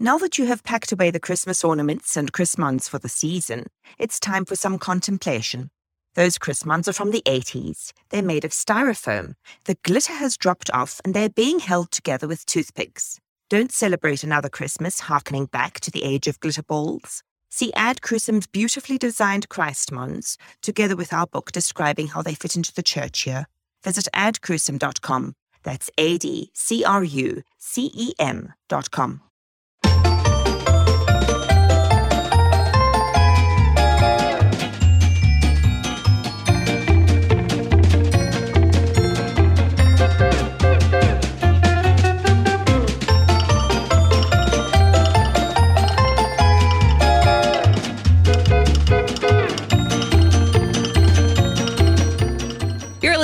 [0.00, 3.66] Now that you have packed away the Christmas ornaments and Chrismons for the season,
[3.98, 5.70] it's time for some contemplation.
[6.14, 7.92] Those Chrismons are from the 80s.
[8.10, 9.34] They're made of styrofoam.
[9.64, 13.18] The glitter has dropped off and they're being held together with toothpicks.
[13.50, 17.24] Don't celebrate another Christmas harkening back to the age of glitter balls.
[17.50, 22.72] See Ad Crucem's beautifully designed Chrismons, together with our book describing how they fit into
[22.72, 23.46] the church year.
[23.82, 25.34] Visit adcrucem.com.
[25.64, 29.22] That's A D C R U C E M.com.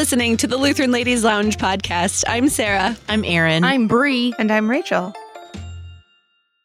[0.04, 2.24] listening to the Lutheran Ladies Lounge podcast.
[2.28, 2.94] I'm Sarah.
[3.08, 3.64] I'm Erin.
[3.64, 4.34] I'm Bri.
[4.38, 5.14] And I'm Rachel.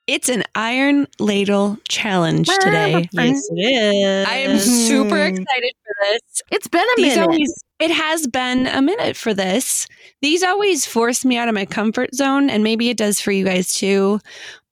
[0.07, 3.07] It's an Iron Ladle challenge today.
[3.13, 4.28] yes, it is.
[4.28, 5.30] I am super mhm.
[5.30, 6.41] excited for this.
[6.52, 7.22] It's been a These minute.
[7.22, 9.88] always it has been a minute for this.
[10.22, 13.45] These always force me out of my comfort zone, and maybe it does for you
[13.45, 14.19] guys too.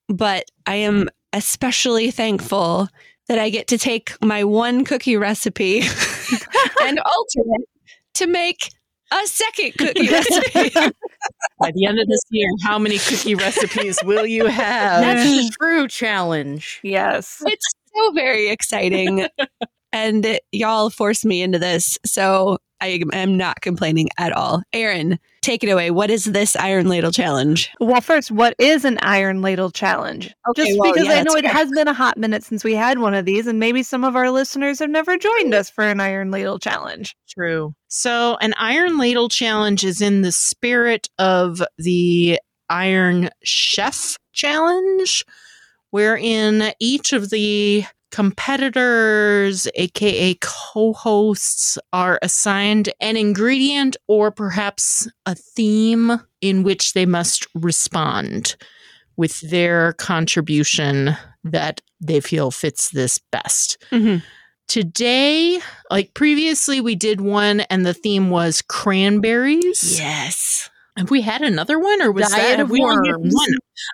[0.09, 2.89] But I am especially thankful
[3.29, 5.83] that I get to take my one cookie recipe
[6.81, 7.69] and alter it
[8.17, 8.69] to make
[9.11, 10.69] a second cookie recipe.
[11.59, 15.01] By the end of this year, how many cookie recipes will you have?
[15.01, 16.79] That's a true challenge.
[16.83, 17.41] Yes.
[17.45, 19.27] it's so very exciting.
[19.93, 21.97] and it- y'all forced me into this.
[22.05, 24.61] So I am not complaining at all.
[24.73, 25.91] Erin, take it away.
[25.91, 27.69] What is this Iron Ladle Challenge?
[27.79, 30.33] Well, first, what is an iron ladle challenge?
[30.49, 32.63] Okay, Just well, because yeah, I know that's it has been a hot minute since
[32.63, 35.69] we had one of these, and maybe some of our listeners have never joined us
[35.69, 37.15] for an iron ladle challenge.
[37.29, 37.73] True.
[37.87, 45.23] So, an Iron Ladle Challenge is in the spirit of the Iron Chef Challenge,
[45.91, 55.35] wherein each of the competitors, aka co hosts, are assigned an ingredient or perhaps a
[55.35, 58.55] theme in which they must respond
[59.15, 63.77] with their contribution that they feel fits this best.
[63.91, 64.21] Mhm.
[64.67, 69.97] Today, like previously, we did one and the theme was cranberries.
[69.97, 70.69] Yes.
[70.97, 73.33] Have we had another one or was Diet that of we only worms.
[73.33, 73.49] one?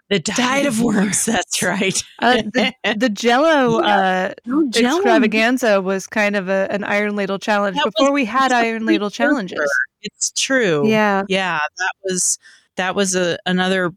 [0.09, 1.25] The diet, of worms.
[1.25, 2.01] That's right.
[2.19, 7.75] Uh, the, the Jello uh, Oh, extravaganza was kind of a, an iron ladle challenge
[7.75, 9.59] That before was we had iron ladle challenges.
[10.01, 10.87] It's true.
[10.87, 11.23] Yeah.
[11.27, 12.37] Yeah, that was
[12.77, 13.91] that was a another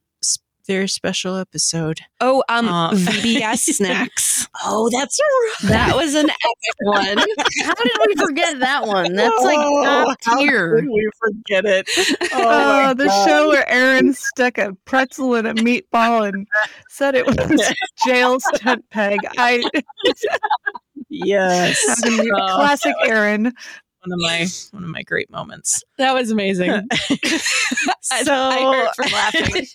[0.66, 2.00] s- very special episode.
[2.21, 4.49] Oh, um, Uh, VBS snacks.
[4.65, 5.19] Oh, that's
[5.65, 7.19] That was an epic one.
[7.65, 9.15] How did we forget that one?
[9.15, 10.81] That's like Oh, top tier.
[10.82, 11.88] we forget it?
[12.32, 13.27] Oh, my the God.
[13.27, 16.47] show where Erin stuck a pretzel in a meatball and
[16.88, 17.37] said it was
[18.06, 19.21] Jael's tent peg.
[19.38, 19.62] I
[21.09, 23.53] Yes, Oh, classic Erin.
[24.06, 25.83] One of my one of my great moments.
[25.99, 26.71] That was amazing.
[28.03, 29.67] So I hurt from laughing.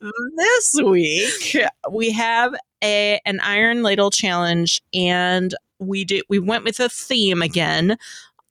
[0.36, 1.56] this week
[1.90, 2.54] we have
[2.84, 7.96] a an iron ladle challenge and we did we went with a theme again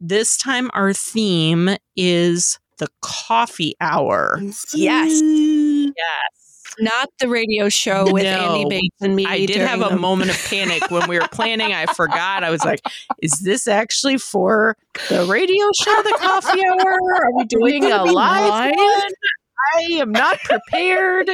[0.01, 4.39] this time our theme is the coffee hour
[4.73, 5.21] Yes.
[5.23, 6.44] yes
[6.79, 8.29] Not the radio show with No.
[8.55, 9.25] Andy Bates and me.
[9.25, 12.43] i did during have a the- moment of panic when we were planning i forgot
[12.43, 12.81] i was like
[13.21, 14.75] is this actually for
[15.09, 18.75] the radio show the coffee hour are we doing gonna a live live?
[18.75, 19.11] one
[19.77, 21.29] i am not prepared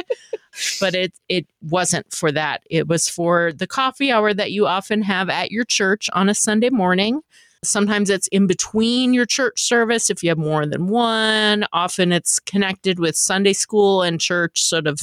[0.80, 2.62] but it it wasn't for that.
[2.70, 6.34] It was for the coffee hour that you often have at your church on a
[6.34, 7.22] Sunday morning.
[7.64, 11.64] Sometimes it's in between your church service if you have more than one.
[11.72, 15.00] Often it's connected with Sunday school and church, sort of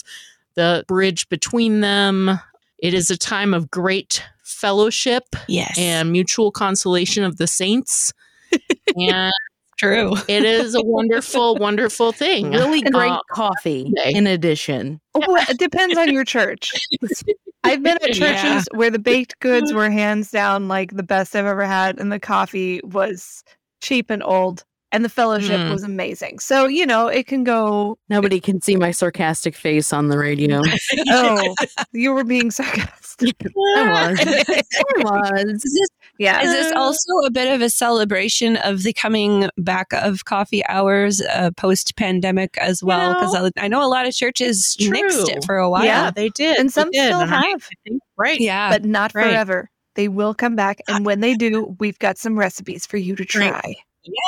[0.55, 2.39] the bridge between them.
[2.79, 5.77] It is a time of great fellowship Yes.
[5.77, 8.11] and mutual consolation of the saints.
[8.95, 9.31] and
[9.79, 10.13] true.
[10.27, 12.51] it is a wonderful, wonderful thing.
[12.59, 14.13] Really great Uh, coffee okay.
[14.13, 14.99] in addition.
[15.15, 16.71] Oh, it depends on your church.
[17.63, 18.41] I've been at Yeah.
[18.41, 22.11] churches where the baked goods were hands down like the best I've ever had, and
[22.11, 23.43] the coffee was
[23.81, 25.71] cheap and old, and the fellowship Mm.
[25.71, 26.39] was amazing.
[26.39, 30.61] So, you know, it can go, Nobody can see my sarcastic face on the radio.
[31.09, 31.55] oh,
[31.93, 33.35] you were being sarcastic.
[33.77, 34.19] I was.
[34.19, 34.61] I
[35.03, 35.43] was.
[35.63, 35.89] Is this,
[36.19, 36.41] Yeah.
[36.41, 41.21] is this also a bit of a celebration of the coming back of coffee hours
[41.21, 43.13] uh, post pandemic as well?
[43.15, 44.89] Because I, I know a lot of churches True.
[44.91, 45.85] nixed it for a while.
[45.85, 46.59] Yeah, they did.
[46.59, 47.63] And some did, still and have.
[47.87, 48.39] Think- right.
[48.39, 48.69] Yeah.
[48.69, 49.23] but not right.
[49.31, 49.69] forever.
[49.95, 53.39] They will come back, and when they do, we've got some recipes for you to
[53.39, 53.51] Right.
[53.51, 53.75] try.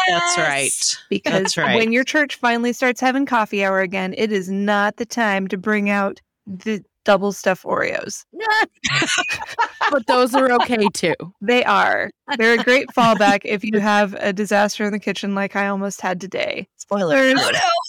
[0.09, 0.97] That's right.
[1.09, 1.75] because That's right.
[1.75, 5.57] when your church finally starts having coffee hour again, it is not the time to
[5.57, 8.25] bring out the double stuffed Oreos.
[9.91, 11.15] but those are okay too.
[11.41, 12.11] They are.
[12.37, 16.01] They're a great fallback if you have a disaster in the kitchen like I almost
[16.01, 16.67] had today.
[16.77, 17.39] Spoilers.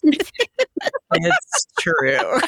[1.14, 2.40] It's true.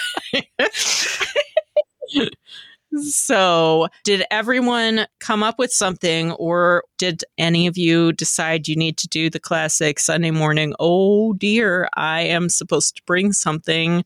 [3.02, 8.96] so, did everyone come up with something, or did any of you decide you need
[8.98, 10.74] to do the classic Sunday morning?
[10.80, 14.04] Oh dear, I am supposed to bring something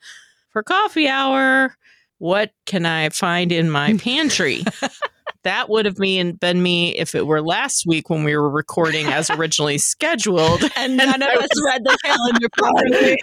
[0.51, 1.77] for coffee hour.
[2.19, 4.65] What can I find in my pantry?
[5.44, 9.06] that would have been, been me if it were last week when we were recording
[9.06, 10.62] as originally scheduled.
[10.76, 13.17] And none of us read the calendar properly.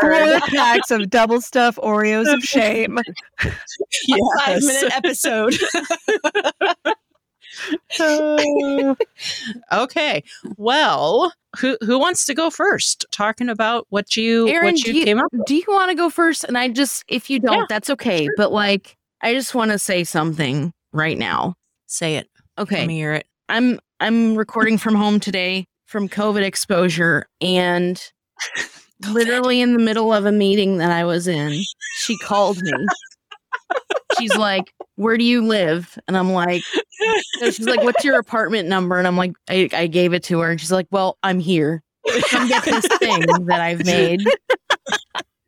[0.00, 2.98] Four packs of double stuff Oreos of shame.
[3.38, 5.54] Five minute episode.
[8.00, 8.96] Oh.
[9.72, 10.24] okay.
[10.56, 13.04] Well, who who wants to go first?
[13.12, 15.44] Talking about what you Erin, what you, you, came up with.
[15.46, 16.44] do you want to go first?
[16.44, 17.64] And I just, if you don't, Yeah.
[17.68, 18.28] that's okay.
[18.36, 21.54] But like, I just want to say something right now.
[21.86, 22.28] Say it.
[22.58, 22.78] Okay.
[22.80, 23.26] Let me hear it.
[23.48, 28.02] I'm I'm recording from home today from COVID exposure and
[29.10, 31.62] literally in the middle of a meeting that I was in,
[31.96, 32.72] she called me.
[34.22, 36.62] She's like, "Where do you live?" And I'm like,
[37.40, 40.40] so she's like, "What's your apartment number?" And I'm like, I, I gave it to
[40.40, 41.82] her, and she's like, "Well, I'm here.
[42.30, 44.22] Come get this thing that I've made."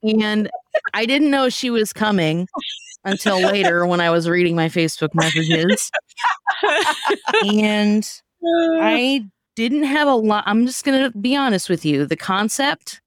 [0.03, 0.50] And
[0.93, 2.47] I didn't know she was coming
[3.05, 5.91] until later when I was reading my Facebook messages.
[7.44, 8.09] And
[8.81, 9.25] I
[9.56, 10.44] didn't have a lot.
[10.47, 12.06] I'm just going to be honest with you.
[12.06, 13.00] The concept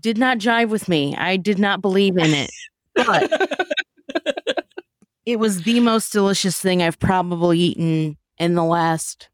[0.00, 1.16] did not jive with me.
[1.16, 2.50] I did not believe in it.
[2.94, 3.30] But
[5.28, 9.28] it was the most delicious thing I've probably eaten in the last,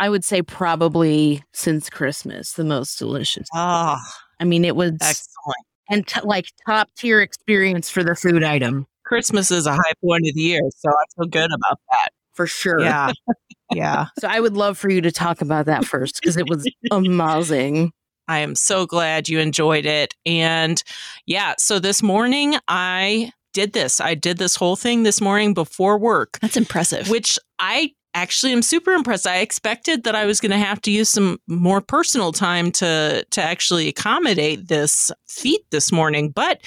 [0.00, 2.52] I would say, probably since Christmas.
[2.54, 3.46] The most delicious.
[3.52, 4.00] Ah,
[4.40, 5.66] I mean, it was excellent.
[5.90, 10.26] and t- like top tier experience for the food item Christmas is a high point
[10.26, 12.08] of the year, so I feel good about that.
[12.32, 12.80] for sure.
[12.80, 13.12] Yeah.
[13.72, 14.06] Yeah.
[14.20, 17.92] So I would love for you to talk about that first because it was amazing.
[18.28, 20.14] I am so glad you enjoyed it.
[20.24, 20.80] And
[21.26, 24.00] yeah, so this morning I did this.
[24.00, 26.38] I did this whole thing this morning before work.
[26.40, 27.08] That's impressive.
[27.08, 29.26] which I actually am super impressed.
[29.26, 33.24] I expected that I was going to have to use some more personal time to
[33.30, 36.66] to actually accommodate this feat this morning, but it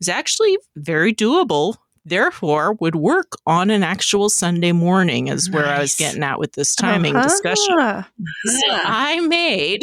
[0.00, 1.74] was actually very doable.
[2.08, 6.52] Therefore, would work on an actual Sunday morning is where I was getting at with
[6.52, 7.26] this timing Uh-huh.
[7.26, 8.04] discussion.
[8.46, 9.82] So I made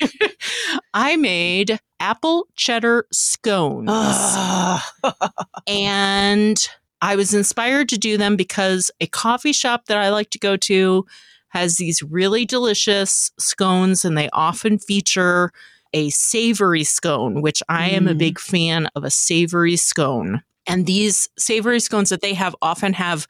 [0.94, 3.90] I made apple cheddar scones
[5.66, 6.68] and
[7.02, 10.56] I was inspired to do them because a coffee shop that I like to go
[10.58, 11.06] to
[11.48, 15.50] has these really delicious scones, and they often feature
[15.92, 18.18] a savory scone, which I am a Mm.
[18.18, 20.42] big fan of a savory scone.
[20.66, 23.26] And these savory scones that they have often have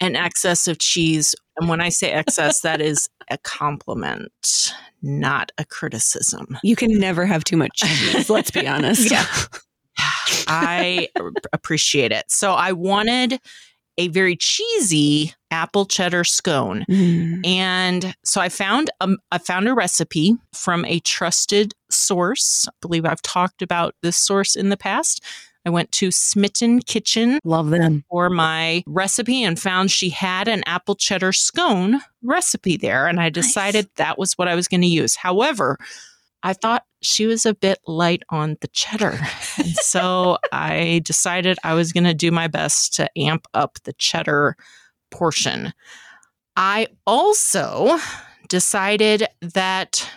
[0.00, 1.34] an excess of cheese.
[1.58, 4.72] And when I say excess, that is a compliment,
[5.02, 6.58] not a criticism.
[6.62, 9.10] you can never have too much cheese, let's be honest.
[9.10, 9.26] Yeah.
[10.46, 12.24] I a- appreciate it.
[12.28, 13.40] So I wanted
[13.98, 16.84] a very cheesy apple cheddar scone.
[16.88, 17.44] Mm.
[17.46, 22.66] And so I found um, I found a recipe from a trusted source.
[22.68, 25.22] I believe I've talked about this source in the past.
[25.68, 28.02] I went to Smitten Kitchen Love them.
[28.08, 33.06] for my recipe and found she had an apple cheddar scone recipe there.
[33.06, 35.14] And I decided that was what I was going to use.
[35.14, 35.76] However,
[36.42, 39.20] I thought she was a bit light on the cheddar.
[39.58, 43.92] And so I decided I was going to do my best to amp up the
[43.92, 44.56] cheddar
[45.10, 45.74] portion.
[46.56, 47.98] I also
[48.48, 50.08] decided that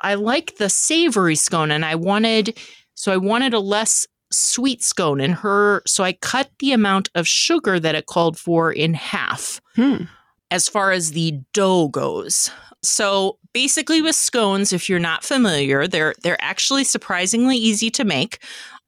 [0.00, 2.58] I like the savory scone and I wanted,
[2.94, 5.82] so I wanted a less sweet scone in her.
[5.86, 10.04] So I cut the amount of sugar that it called for in half Hmm.
[10.50, 12.50] as far as the dough goes.
[12.82, 18.38] So basically with scones, if you're not familiar, they're they're actually surprisingly easy to make.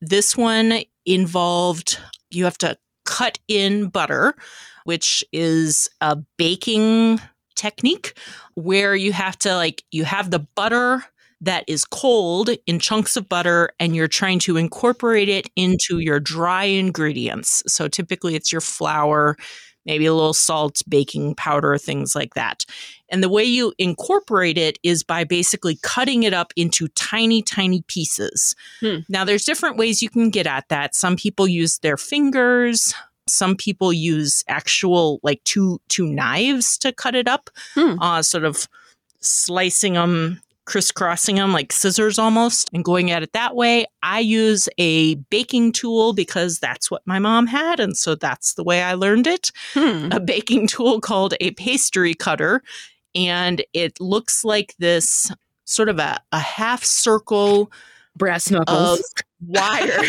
[0.00, 1.98] This one involved
[2.30, 4.34] you have to cut in butter,
[4.84, 7.20] which is a baking
[7.56, 8.16] technique
[8.54, 11.04] where you have to like you have the butter
[11.40, 16.20] that is cold in chunks of butter and you're trying to incorporate it into your
[16.20, 17.62] dry ingredients.
[17.66, 19.36] So typically it's your flour,
[19.86, 22.66] maybe a little salt, baking powder, things like that.
[23.08, 27.82] And the way you incorporate it is by basically cutting it up into tiny, tiny
[27.88, 28.54] pieces.
[28.80, 28.98] Hmm.
[29.08, 30.94] Now, there's different ways you can get at that.
[30.94, 32.92] Some people use their fingers.
[33.26, 37.98] Some people use actual like two two knives to cut it up, Hmm.
[38.00, 38.68] uh, sort of
[39.20, 43.84] slicing them crisscrossing them like scissors almost and going at it that way.
[44.04, 47.80] I use a baking tool because that's what my mom had.
[47.80, 49.50] And so that's the way I learned it.
[49.74, 50.10] Hmm.
[50.12, 52.62] A baking tool called a pastry cutter.
[53.16, 55.32] And it looks like this
[55.64, 57.72] sort of a, a half circle
[58.16, 59.02] Brass knuckles.
[59.40, 59.86] wire.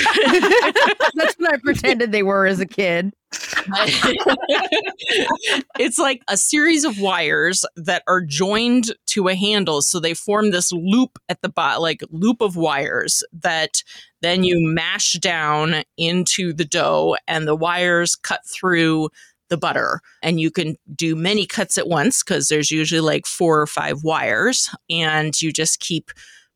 [1.15, 3.11] That's what I pretended they were as a kid.
[5.79, 10.51] it's like a series of wires that are joined to a handle so they form
[10.51, 13.83] this loop at the bottom like loop of wires that
[14.21, 19.07] then you mash down into the dough and the wires cut through
[19.47, 23.61] the butter and you can do many cuts at once because there's usually like four
[23.61, 26.11] or five wires and you just keep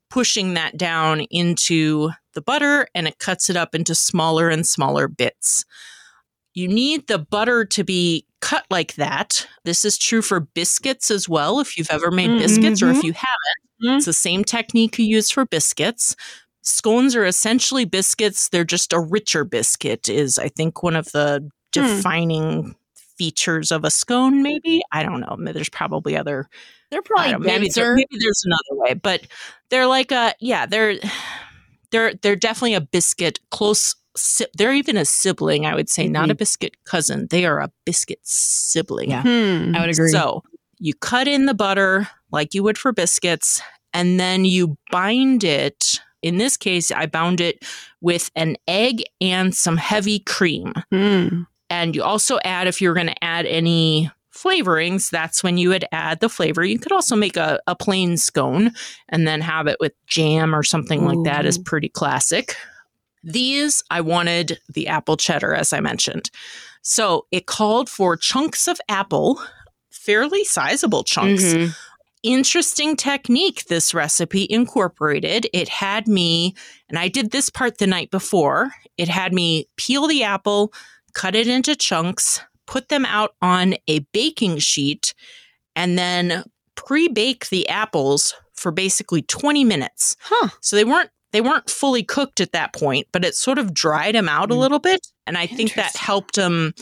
[0.10, 5.08] pushing that down into the butter and it cuts it up into smaller and smaller
[5.08, 5.66] bits
[6.54, 9.46] you need the butter to be cut like that.
[9.66, 11.60] This is true for biscuits as well.
[11.60, 13.04] If you've ever made Mm, biscuits or if mhm.
[13.04, 13.98] you haven't, Mhm.
[13.98, 16.16] it's the same technique you use for biscuits.
[16.64, 18.48] Scones are essentially biscuits.
[18.48, 21.48] They're just a richer biscuit, is I think one of the Hmm.
[21.74, 22.76] defining
[23.18, 24.82] features of a scone, maybe.
[24.94, 25.36] I don't know.
[25.52, 26.48] There's probably other
[26.96, 27.96] They're probably know, maybe, there- denser.
[27.96, 29.22] maybe there's another way, but
[29.70, 30.96] they're like a yeah, they're
[31.92, 33.96] they're they're definitely a biscuit close.
[34.18, 36.38] si- They're even a sibling, I would say, not a Mhm.
[36.38, 37.28] biscuit cousin.
[37.30, 39.10] They are a biscuit sibling.
[39.12, 39.24] Yeah.
[39.24, 39.76] Hmm.
[39.76, 40.10] I would agree.
[40.10, 40.42] So
[40.80, 43.62] you cut in the butter like you would for biscuits,
[43.94, 46.00] and then you bind it.
[46.22, 47.64] In this case, I bound it
[48.02, 50.74] with an egg and some heavy cream.
[50.92, 51.44] Hmm.
[51.70, 55.86] And you also add, if you're going to add any flavorings, that's when you would
[55.92, 56.64] add the flavor.
[56.64, 58.72] You could also make a, a plain scone
[59.10, 62.56] and then have it with jam or something like that is pretty classic.
[63.24, 66.30] These, I wanted the apple cheddar, as I mentioned.
[66.82, 69.42] So it called for chunks of apple,
[69.90, 71.76] fairly sizable chunks Mhm.
[72.22, 75.48] interesting technique this recipe incorporated.
[75.54, 76.56] It had me,
[76.90, 80.74] and I did this part the night before, it had me peel the apple,
[81.14, 85.14] cut it into chunks, put them out on a baking sheet,
[85.76, 86.44] and then
[86.76, 90.16] pre bake the apples for basically 20 minutes.
[90.22, 90.50] Huh.
[90.62, 91.10] So they weren't.
[91.32, 94.54] They weren't fully cooked at that point, but it sort of dried them out a
[94.56, 94.60] Mm.
[94.60, 95.06] little bit.
[95.28, 96.74] And I think that helped them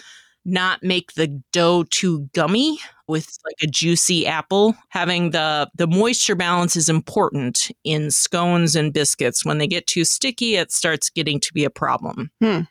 [0.45, 6.35] not make the dough too gummy with like a juicy apple having the the moisture
[6.35, 11.39] balance is important in scones and biscuits when they get too sticky it starts getting
[11.39, 12.61] to be a problem Hmm.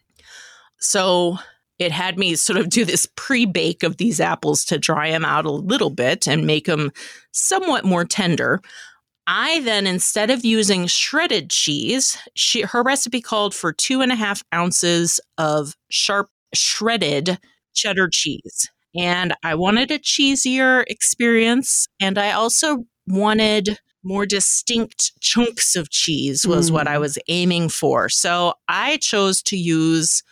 [0.79, 1.39] so
[1.79, 5.47] it had me sort of do this pre-bake of these apples to dry them out
[5.47, 6.93] a little bit and make them
[7.33, 8.61] somewhat more tender
[9.27, 14.17] I then, instead of using shredded cheese, she, her recipe called for two and a
[14.17, 17.39] half ounces of sharp shredded
[17.75, 18.69] cheddar cheese.
[18.97, 21.89] And I wanted a cheesier experience.
[22.01, 27.01] And I also wanted more distinct chunks of cheese, was what I mm.
[27.01, 28.09] was aiming for.
[28.09, 30.23] So I chose to use.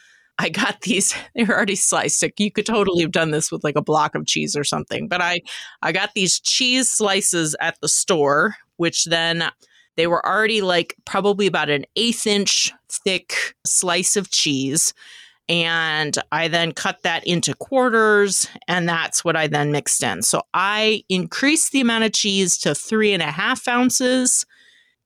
[0.40, 2.24] I got these, they were already sliced.
[2.38, 5.06] You could totally have done this with like a block of cheese or something.
[5.06, 5.40] But I
[5.82, 9.50] I got these cheese slices at the store, which then
[9.96, 14.94] they were already like probably about an eighth inch thick slice of cheese.
[15.48, 20.22] And I then cut that into quarters, and that's what I then mixed in.
[20.22, 24.46] So I increased the amount of cheese to three and a half ounces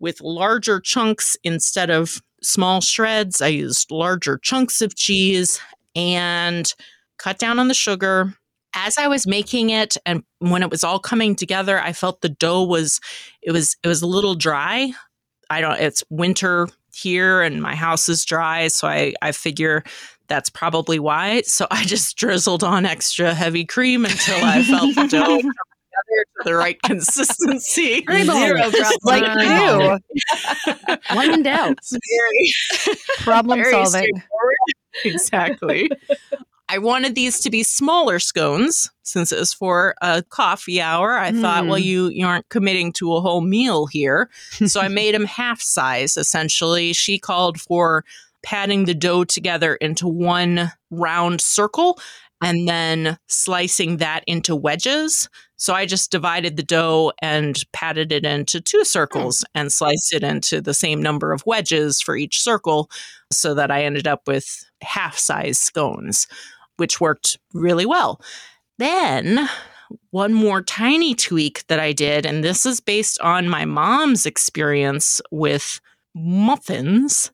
[0.01, 3.41] with larger chunks instead of small shreds.
[3.41, 5.61] I used larger chunks of cheese
[5.95, 6.73] and
[7.19, 8.35] cut down on the sugar.
[8.75, 12.29] As I was making it and when it was all coming together, I felt the
[12.29, 13.01] dough was
[13.43, 14.93] it was it was a little dry.
[15.49, 19.85] I don't it's winter here and my house is dry, so I I figure
[20.27, 21.43] that's probably why.
[21.43, 25.41] So I just drizzled on extra heavy cream until I felt the dough
[26.45, 28.05] the right consistency.
[28.11, 28.27] Zero
[28.69, 28.73] it.
[28.73, 28.99] problem.
[29.05, 31.79] Like Eyeball you, When in doubt.
[31.91, 32.53] Very
[33.19, 34.23] problem very solving.
[35.05, 35.91] exactly.
[36.69, 41.13] I wanted these to be smaller scones since it was for a coffee hour.
[41.19, 41.69] I thought, Hmm.
[41.69, 44.31] well, you, you aren't committing to a whole meal here.
[44.67, 46.95] So I made them half size essentially.
[46.95, 48.05] She called for
[48.43, 51.99] patting the dough together into one round circle
[52.45, 55.29] and then slicing that into wedges.
[55.57, 59.51] So I just divided the dough and patted it into two circles oh.
[59.55, 62.91] and sliced it into the same number of wedges for each circle
[63.33, 66.27] so that I ended up with half size scones,
[66.77, 68.21] which worked really well.
[68.79, 69.49] Then,
[70.11, 75.23] one more tiny tweak that I did, and this is based on my mom's experience
[75.31, 75.81] with
[76.15, 77.31] muffins.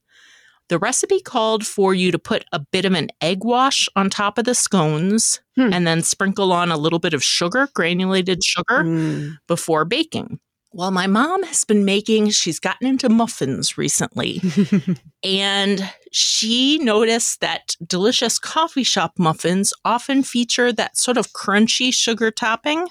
[0.71, 4.39] The recipe called for you to put a bit of an egg wash on top
[4.39, 5.73] of the scones Hmm.
[5.75, 9.37] and then sprinkle on a little bit of sugar, granulated sugar, Mm.
[9.49, 10.39] before baking.
[10.73, 14.41] Well, my mom has been making, she's gotten into muffins recently.
[15.25, 22.31] and she noticed that delicious coffee shop muffins often feature that sort of crunchy sugar
[22.31, 22.87] topping.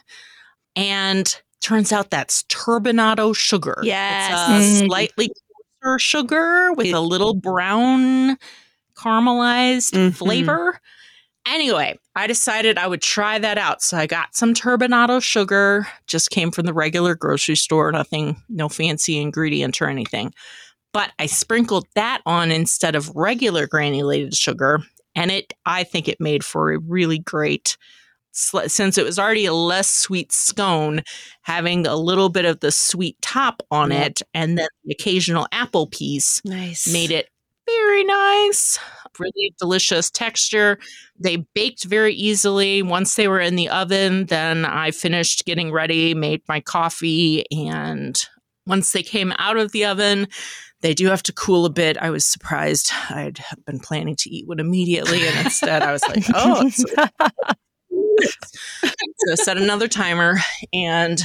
[0.75, 3.77] And turns out that's turbinado sugar.
[3.83, 4.31] Yes.
[4.31, 4.88] It's a Mm.
[4.88, 5.31] slightly
[5.98, 8.38] sugar with a little brown
[8.95, 10.15] caramelized Mhm.
[10.15, 10.79] flavor.
[11.48, 13.81] Anyway, I decided I would try that out.
[13.81, 18.69] So I got some turbinado sugar, just came from the regular grocery store, nothing, no
[18.69, 20.33] fancy ingredient or anything.
[20.93, 24.81] But I sprinkled that on instead of regular granulated sugar.
[25.15, 27.77] And it, I think it made for a really great,
[28.67, 31.01] since it was already a less sweet scone,
[31.43, 34.08] having a little bit of the sweet top on Yep.
[34.08, 36.91] it and then the occasional apple piece Nice.
[36.91, 37.29] made it
[37.65, 38.79] very nice,
[39.19, 40.79] really delicious texture.
[41.19, 42.81] They baked very easily.
[42.81, 48.19] Once they were in the oven, then I finished getting ready, made my coffee, and
[48.65, 50.27] once they came out of the oven,
[50.81, 51.98] they do have to cool a bit.
[51.98, 52.91] I was surprised.
[53.10, 56.84] I'd been planning to eat one immediately, and instead I was like, oh, it's
[58.21, 60.39] so I set another timer
[60.73, 61.21] and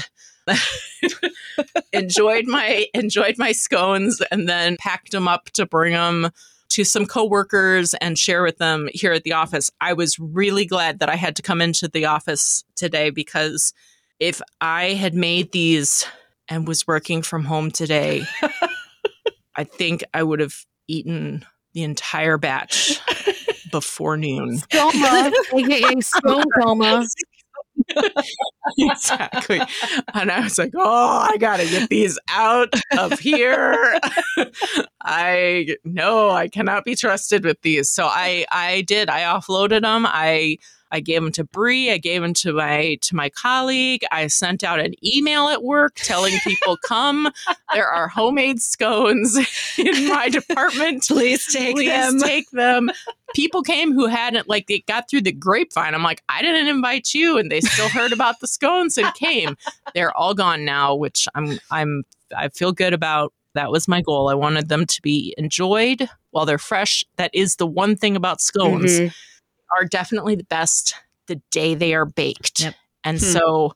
[1.93, 6.31] enjoyed my enjoyed my scones and then packed them up to bring them
[6.71, 9.71] to some coworkers and share with them here at the office.
[9.81, 13.73] I was really glad that I had to come into the office today because
[14.19, 16.07] if I had made these
[16.49, 18.27] and was working from home today,
[19.57, 20.57] I think I would have
[20.89, 23.01] eaten the entire batch
[23.75, 24.61] before noon.
[24.71, 25.95] Coma, aka
[26.61, 27.05] coma.
[28.79, 29.61] exactly.
[30.15, 33.99] And I was like, oh, I got to get these out of here.
[35.03, 37.91] I no, I cannot be trusted with these.
[37.91, 39.09] So I I did.
[39.09, 40.07] I offloaded them.
[40.07, 40.59] I
[40.95, 41.91] I gave them to Bri.
[41.91, 44.05] I gave them to my to my colleague.
[44.13, 47.33] I sent out an email at work telling people, "Come,
[47.73, 49.37] there are homemade scones
[49.77, 51.05] in my department.
[51.09, 52.21] Please take Please them.
[52.21, 52.91] take them."
[53.35, 55.95] People came who hadn't like they got through the grapevine.
[55.97, 59.57] I'm like, I didn't invite you, and they still heard about the scones and came.
[59.95, 62.05] They're all gone now, which I'm I'm
[62.37, 63.33] I feel good about.
[63.55, 64.29] That was my goal.
[64.29, 67.05] I wanted them to be enjoyed while they're fresh.
[67.17, 69.15] That is the one thing about scones Mhm.
[69.77, 70.95] Are definitely the best
[71.27, 72.61] the day they are baked.
[72.63, 72.75] Yep.
[73.05, 73.25] And Hmm.
[73.25, 73.75] so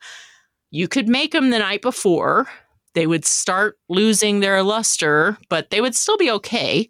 [0.70, 2.48] you could make them the night before.
[2.94, 6.88] They would start losing their luster, but they would still be okay.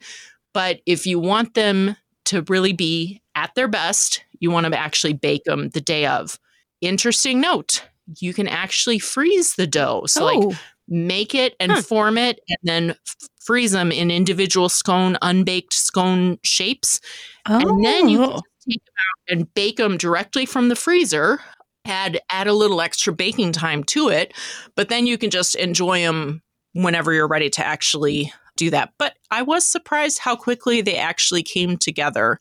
[0.55, 5.13] But if you want them to really be at their best, you want to actually
[5.13, 6.39] bake them the day of.
[6.81, 7.85] Interesting note
[8.21, 10.05] you can actually freeze the dough.
[10.07, 10.57] So, like, oh,
[10.89, 11.83] make it and Huh.
[11.83, 17.01] form it and then f- freeze them in individual scone, unbaked scone shapes
[17.45, 18.41] and then you Oh.
[18.69, 21.41] Take them out and bake them directly from the freezer.
[21.85, 24.35] Add add a little extra baking time to it,
[24.77, 26.43] but then you can just enjoy them
[26.75, 28.93] whenever you're ready to actually do that.
[28.99, 32.41] But I was surprised how quickly they actually came together,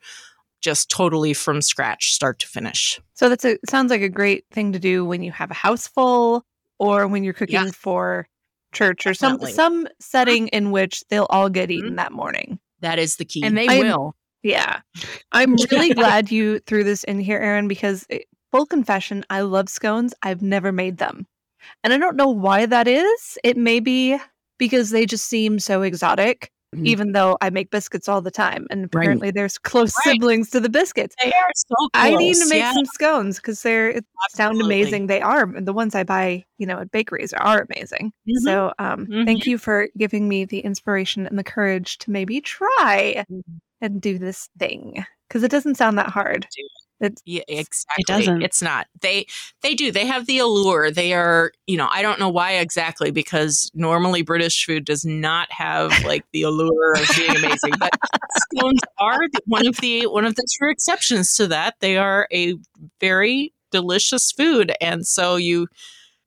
[0.62, 3.00] just totally from scratch, start to finish.
[3.14, 5.88] So that's a sounds like a great thing to do when you have a house
[5.88, 6.44] full
[6.80, 7.72] or when you're cooking Yeah.
[7.72, 8.28] for
[8.74, 9.54] church or some Definitely.
[9.54, 11.98] some setting in which they'll all get eaten Mhm.
[11.98, 12.60] that morning.
[12.82, 13.44] That is the key.
[13.44, 14.16] and they I'm- will.
[14.44, 14.82] Yeah.
[15.32, 18.06] I'm really glad you threw this in here, Erin, because
[18.52, 20.14] full confession, I love scones.
[20.24, 21.26] I've never made them.
[21.84, 23.38] And I don't know why that is.
[23.44, 24.18] It may be
[24.58, 26.86] because they just seem so exotic, Mhm.
[26.86, 28.68] even though I make biscuits all the time.
[28.70, 28.88] And Right.
[29.04, 29.58] apparently there's
[29.92, 30.14] close Right.
[30.14, 31.16] siblings to the biscuits.
[31.22, 34.62] they are so good I need to make yeah, some scones because they're it sound
[34.62, 35.08] amazing.
[35.08, 35.44] They are.
[35.44, 38.12] And the ones I buy, you know, at bakeries are amazing.
[38.28, 38.44] Mhm.
[38.44, 43.26] So um thank you for giving me the inspiration and the courage to maybe try
[43.32, 43.60] Mhm.
[43.82, 45.06] And do this thing.
[45.28, 46.48] Because it doesn't sound that hard.
[47.00, 47.96] It's Yeah, exactly.
[48.00, 48.42] It doesn't.
[48.42, 48.88] It's not.
[49.02, 49.28] They
[49.62, 49.92] they do.
[49.92, 50.90] They have the allure.
[50.90, 55.52] They are, you know, I don't know why exactly because normally British food does not
[55.52, 57.74] have like the allure of being amazing.
[57.80, 57.92] But
[58.38, 61.76] scones are one of the one of the true exceptions to that.
[61.82, 62.56] They are a
[63.00, 65.68] very delicious food, and so you.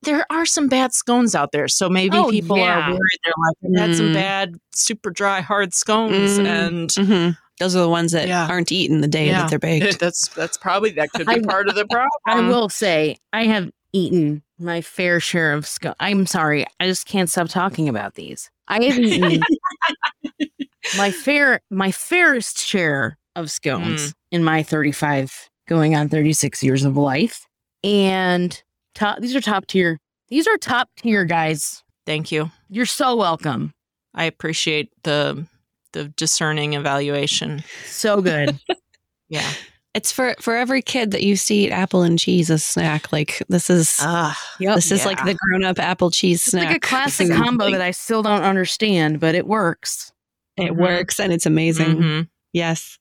[0.02, 2.86] There are some bad scones out there, so maybe Oh, people yeah.
[2.86, 3.20] are worried.
[3.24, 4.14] They're like, "I've had some Mm.
[4.14, 6.46] bad, super dry, hard scones," Mm.
[6.46, 8.46] and hmm Those are the ones that Yeah.
[8.48, 9.42] aren't eaten the day Yeah.
[9.42, 9.98] that they're baked.
[10.00, 12.08] that's that's probably that could be I- part of the problem.
[12.26, 15.96] I will say I have eaten my fair share of scones.
[16.00, 18.50] I'm sorry, I just can't stop talking about these.
[18.68, 19.42] I have eaten
[20.96, 26.96] my fair, my fairest share of scones in my 35, going on 36 years of
[26.96, 27.46] life,
[27.84, 28.62] and
[28.94, 29.20] top.
[29.20, 29.98] These are top tier.
[30.28, 31.82] These are top tier, guys.
[32.06, 32.50] Thank you.
[32.68, 33.72] You're so welcome.
[34.14, 35.46] I appreciate the
[35.92, 37.62] the discerning evaluation.
[37.86, 38.58] So good.
[39.28, 39.48] Yeah.
[39.94, 43.12] It's for for every kid that used to eat apple and cheese as snack.
[43.12, 44.74] Like this is Ah, Yep.
[44.74, 46.66] this is like the grown up apple cheese It's snack.
[46.66, 50.10] like a classic This combo that I still don't understand, but it works.
[50.56, 50.78] It Mhm.
[50.78, 51.96] works and it's amazing.
[51.96, 52.28] Mhm.
[52.52, 52.98] Yes.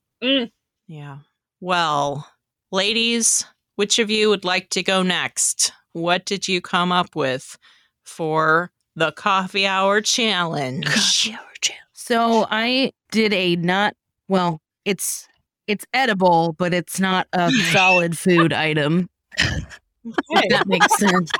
[0.86, 1.18] Yeah.
[1.60, 2.28] Well,
[2.70, 5.72] ladies, which of you would like to go next?
[5.92, 7.56] What did you come up with
[8.04, 10.86] for the coffee hour challenge?
[10.86, 11.76] Coffee hour jam.
[11.92, 13.94] So I did a not
[14.28, 15.26] well, it's
[15.66, 19.08] it's edible, but it's not a solid food item.
[19.36, 21.30] If that makes sense.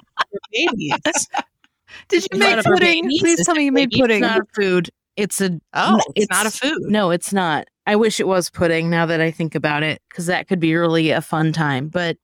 [0.53, 0.93] babies.
[2.09, 3.09] Did you It's make not pudding?
[3.19, 4.23] Please tell me you made babies, pudding.
[4.25, 4.91] It's not a food.
[5.17, 6.83] It's a Oh, it's, It's- not a food.
[6.91, 7.67] no, it's not.
[7.87, 10.75] I wish it was pudding now that I think about it, because that could be
[10.77, 11.89] really a fun time.
[11.89, 12.17] But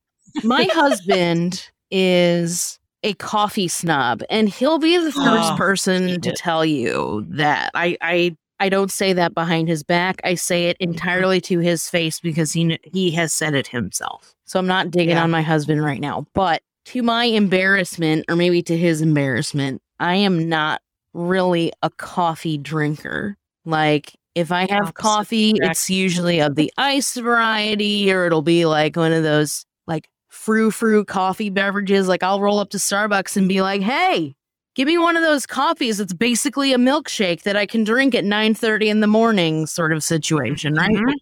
[0.43, 6.65] my husband is a coffee snob, and he'll be the first Oh, person to tell
[6.65, 7.71] you that.
[7.73, 10.19] I, I I don't say that behind his back.
[10.23, 14.33] I say it entirely to his face because he he has said it himself.
[14.45, 15.23] So I'm not digging Yeah.
[15.23, 16.25] on my husband right now.
[16.33, 20.81] But to my embarrassment, or maybe to his embarrassment, I am not
[21.13, 23.37] really a coffee drinker.
[23.65, 28.95] Like if I have coffee, it's usually of the ice variety, or it'll be like
[28.95, 30.09] one of those like
[30.47, 32.07] frou frou coffee beverages.
[32.07, 34.33] Like I'll roll up to Starbucks and be like, "Hey,
[34.75, 35.99] give me one of those coffees.
[35.99, 39.91] It's basically a milkshake that I can drink at nine thirty in the morning," sort
[39.91, 40.89] of situation, right?
[40.89, 41.13] Mhm.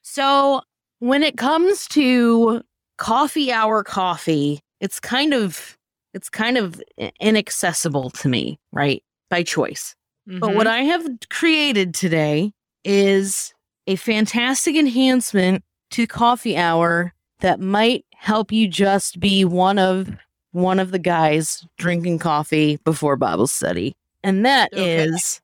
[0.00, 0.62] So
[1.00, 2.62] when it comes to
[2.96, 5.76] coffee hour coffee, it's kind of
[6.14, 6.82] it's kind of
[7.20, 9.02] inaccessible to me, right?
[9.28, 9.94] By choice.
[10.26, 12.52] But what I have created today
[12.84, 13.52] is
[13.86, 20.10] a fantastic enhancement to coffee hour that might help you just be one of
[20.52, 23.94] one of the guys drinking coffee before Bible study.
[24.22, 25.40] And that is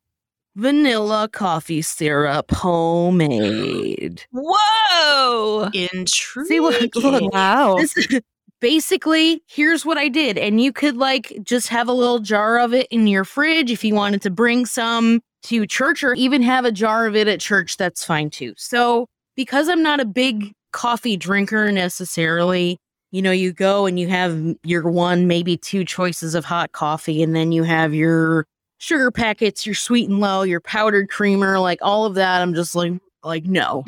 [0.57, 0.69] Okay.
[0.69, 4.25] vanilla coffee syrup homemade.
[4.33, 5.71] Whoa.
[5.93, 6.47] Intriguing.
[6.47, 7.77] See, look, look, Wow.
[7.79, 7.95] this
[8.61, 12.73] basically here's what i did and you could like just have a little jar of
[12.73, 16.65] it in your fridge if you wanted to bring some to church or even have
[16.65, 19.07] a jar of it at church that's fine too so
[19.37, 22.77] because i'm not a big coffee drinker necessarily
[23.11, 27.23] you know you go and you have your one maybe two choices of hot coffee
[27.23, 28.45] and then you have your
[28.77, 32.75] sugar packets your sweet and low your powdered creamer like all of that i'm just
[32.75, 32.93] like
[33.25, 33.83] like no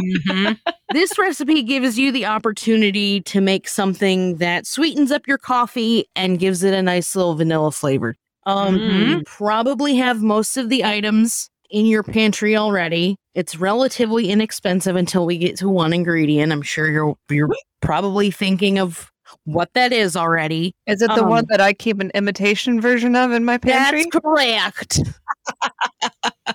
[0.00, 0.56] Mhm.
[0.92, 6.38] this recipe gives you the opportunity to make something that sweetens up your coffee and
[6.38, 8.16] gives it a nice little vanilla flavor.
[8.46, 9.08] Um, Mhm.
[9.10, 13.16] you probably have most of the items in your pantry already.
[13.34, 16.52] It's relatively inexpensive until we get to one ingredient.
[16.52, 19.10] I'm sure you're you're probably thinking of
[19.44, 20.74] what that is already.
[20.86, 24.04] Is it the um, one that I keep an imitation version of in my pantry?
[24.04, 25.00] That's correct.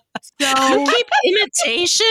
[0.37, 0.47] You
[0.85, 2.05] keep imitation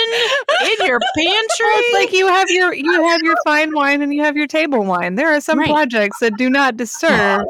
[0.63, 1.75] in your pantry.
[1.77, 4.83] It's like you have your you have your fine wine and you have your table
[4.85, 5.17] wine.
[5.17, 5.69] There are some Right.
[5.69, 7.43] projects that do not disturb.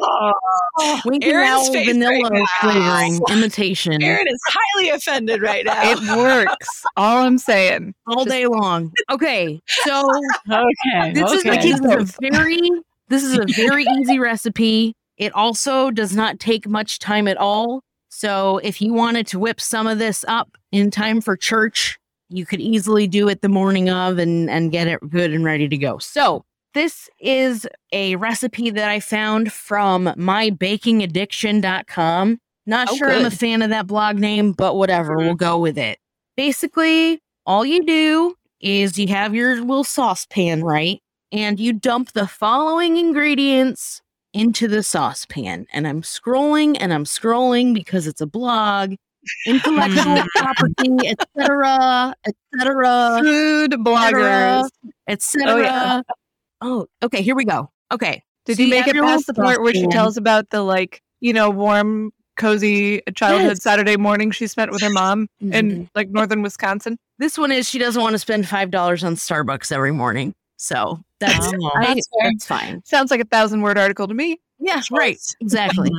[0.76, 2.44] Oh, winking Erin's owl vanilla right now.
[2.60, 5.80] flavoring imitation Erin is highly offended right now.
[5.92, 6.82] It works.
[6.96, 7.94] All I'm saying.
[8.08, 8.90] all day long.
[9.10, 10.08] Okay, so
[10.50, 11.12] okay.
[11.12, 11.56] this is okay.
[11.60, 12.60] this is a very
[13.08, 14.92] this is a very easy recipe.
[15.18, 17.83] It also does not take much time at all.
[18.16, 21.98] So if you wanted to whip some of this up in time for church,
[22.28, 25.68] you could easily do it the morning of and and get it good and ready
[25.68, 25.98] to go.
[25.98, 32.38] So this is a recipe that I found from mybakingaddiction.com.
[32.66, 35.36] Not Oh, sure I'm a fan of that blog name, but whatever, we'll mm-hmm.
[35.36, 35.98] go with it.
[36.36, 41.02] Basically, all you do is you have your little saucepan, right?
[41.32, 44.02] And you dump the following ingredients
[44.34, 45.66] into the saucepan.
[45.72, 48.94] And I'm scrolling and I'm scrolling because it's a blog,
[49.46, 54.68] intellectual property, etc., etc., Food bloggers.
[55.08, 55.52] etc.
[55.52, 56.02] Oh, yeah.
[56.60, 57.70] Oh, okay, here we go.
[57.92, 58.22] Okay.
[58.44, 61.32] Did So you make it past the part where she tells about the like, you
[61.32, 63.62] know, warm, cozy childhood Yes.
[63.62, 65.54] Saturday morning she spent with her mom Mhm.
[65.54, 66.98] in like northern Wisconsin?
[67.18, 70.34] This one is she doesn't want to spend five dollars on Starbucks every morning.
[70.56, 71.70] So that's Oh.
[71.76, 72.30] I- That's fair.
[72.30, 72.82] that's fine.
[72.84, 74.38] Sounds like a thousand word article to me.
[74.58, 75.18] Yeah, right.
[75.40, 75.90] Exactly.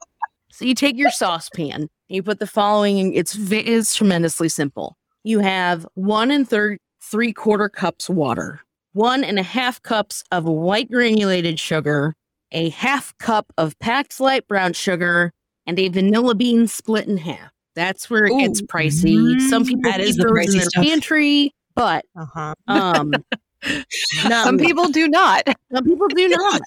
[0.50, 3.12] so you take your saucepan, you put the following.
[3.14, 4.96] It's it's tremendously simple.
[5.24, 8.60] You have one and third three quarter cups water,
[8.92, 12.14] one and a half cups of white granulated sugar,
[12.52, 15.32] a half cup of packed light brown sugar,
[15.66, 17.50] and a vanilla bean split in half.
[17.74, 18.66] That's where it gets Ooh.
[18.66, 19.40] pricey.
[19.50, 20.84] Some Mm, people that keep is the those in pricey their stuff.
[20.84, 22.54] pantry, but Uh-huh.
[22.68, 23.12] um,
[24.24, 24.66] not Some me.
[24.66, 25.42] people do not.
[25.72, 26.60] Some people do not.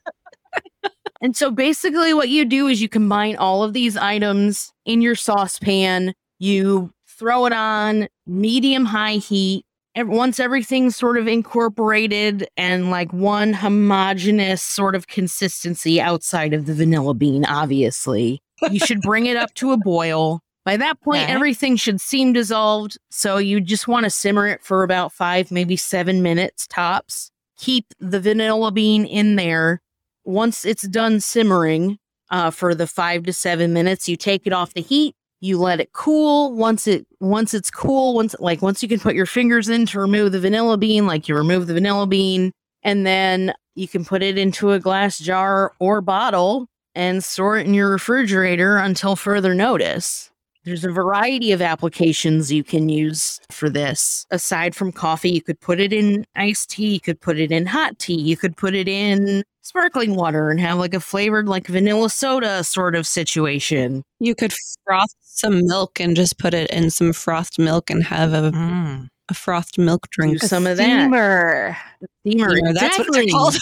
[1.21, 5.15] and so basically, what you do is you combine all of these items in your
[5.15, 12.89] saucepan, you throw it on medium high heat, ev- once everything's sort of incorporated and
[12.91, 19.25] like one homogeneous sort of consistency outside of the vanilla bean, obviously, you should bring
[19.25, 20.41] it up to a boil.
[20.67, 21.31] By that point, Okay.
[21.31, 22.97] everything should seem dissolved.
[23.09, 27.31] So you just want to simmer it for about five, maybe seven minutes tops.
[27.57, 29.81] Keep the vanilla bean in there.
[30.25, 31.99] Once it's done simmering
[32.31, 35.15] uh, for the five to seven minutes, you take it off the heat.
[35.39, 36.53] You let it cool.
[36.53, 40.01] Once it once it's cool, once like once you can put your fingers in to
[40.01, 42.51] remove the vanilla bean, like you remove the vanilla bean,
[42.83, 47.65] and then you can put it into a glass jar or bottle and store it
[47.65, 50.29] in your refrigerator until further notice.
[50.67, 54.25] There's a variety of applications you can use for this.
[54.31, 57.65] Aside from coffee, you could put it in iced tea, you could put it in
[57.65, 61.67] hot tea, you could put it in sparkling water and have like a flavored like
[61.67, 64.03] vanilla soda sort of situation.
[64.19, 64.53] You could
[64.83, 69.07] froth some milk and just put it in some frothed milk and have a, Mm.
[69.29, 70.41] a frothed milk drink.
[70.41, 70.83] Do some of that.
[70.83, 71.77] Steamer.
[72.25, 73.55] Steamer, Steamer, That's what it's called.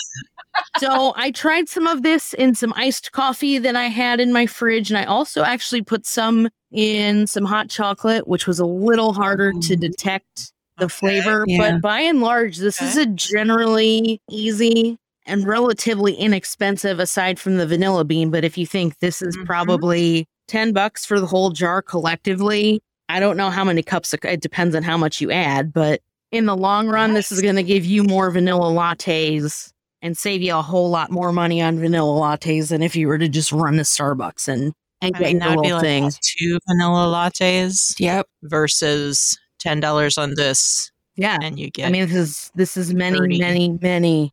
[0.77, 4.45] So I tried some of this in some iced coffee that I had in my
[4.45, 9.13] fridge, and I also actually put some in some hot chocolate, which was a little
[9.13, 10.91] harder to detect the Okay.
[10.93, 11.43] flavor.
[11.47, 11.57] Yeah.
[11.57, 17.65] But by and large, this is a generally easy and relatively inexpensive aside from the
[17.65, 18.29] vanilla bean.
[18.29, 19.45] But if you think this is Mhm.
[19.45, 24.19] probably 10 bucks for the whole jar collectively, I don't know how many cups, it
[24.25, 27.55] it depends on how much you add, but in the long run, this is going
[27.55, 29.71] to give you more vanilla lattes
[30.05, 33.17] and save you a whole lot more money on vanilla lattes than if you were
[33.17, 35.77] to just run to Starbucks and, and I get mean, your that would be little
[35.79, 36.11] like thing.
[36.21, 38.27] two vanilla lattes Yep.
[38.43, 41.37] versus ten dollars on this, Yeah.
[41.41, 43.39] and you get I mean, this is this is many, 30.
[43.39, 44.31] many, many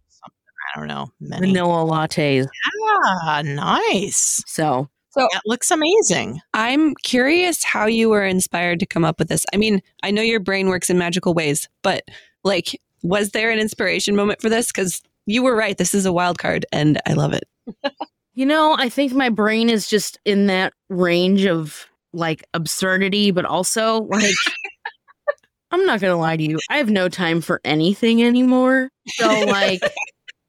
[0.75, 1.49] I don't know many.
[1.49, 2.47] vanilla lattes.
[3.25, 4.43] Ah, nice.
[4.47, 6.41] So That looks amazing.
[6.55, 9.45] I'm curious how you were inspired to come up with this.
[9.53, 12.05] I mean, I know your brain works in magical ways, but
[12.45, 14.69] like, was there an inspiration moment for this?
[14.69, 15.77] Because you were right.
[15.77, 17.45] This is a wild card, and I love it.
[18.35, 23.45] You know, I think my brain is just in that range of like absurdity, but
[23.45, 24.35] also like
[25.71, 26.59] I'm not gonna lie to you.
[26.71, 28.89] I have no time for anything anymore.
[29.09, 29.83] So like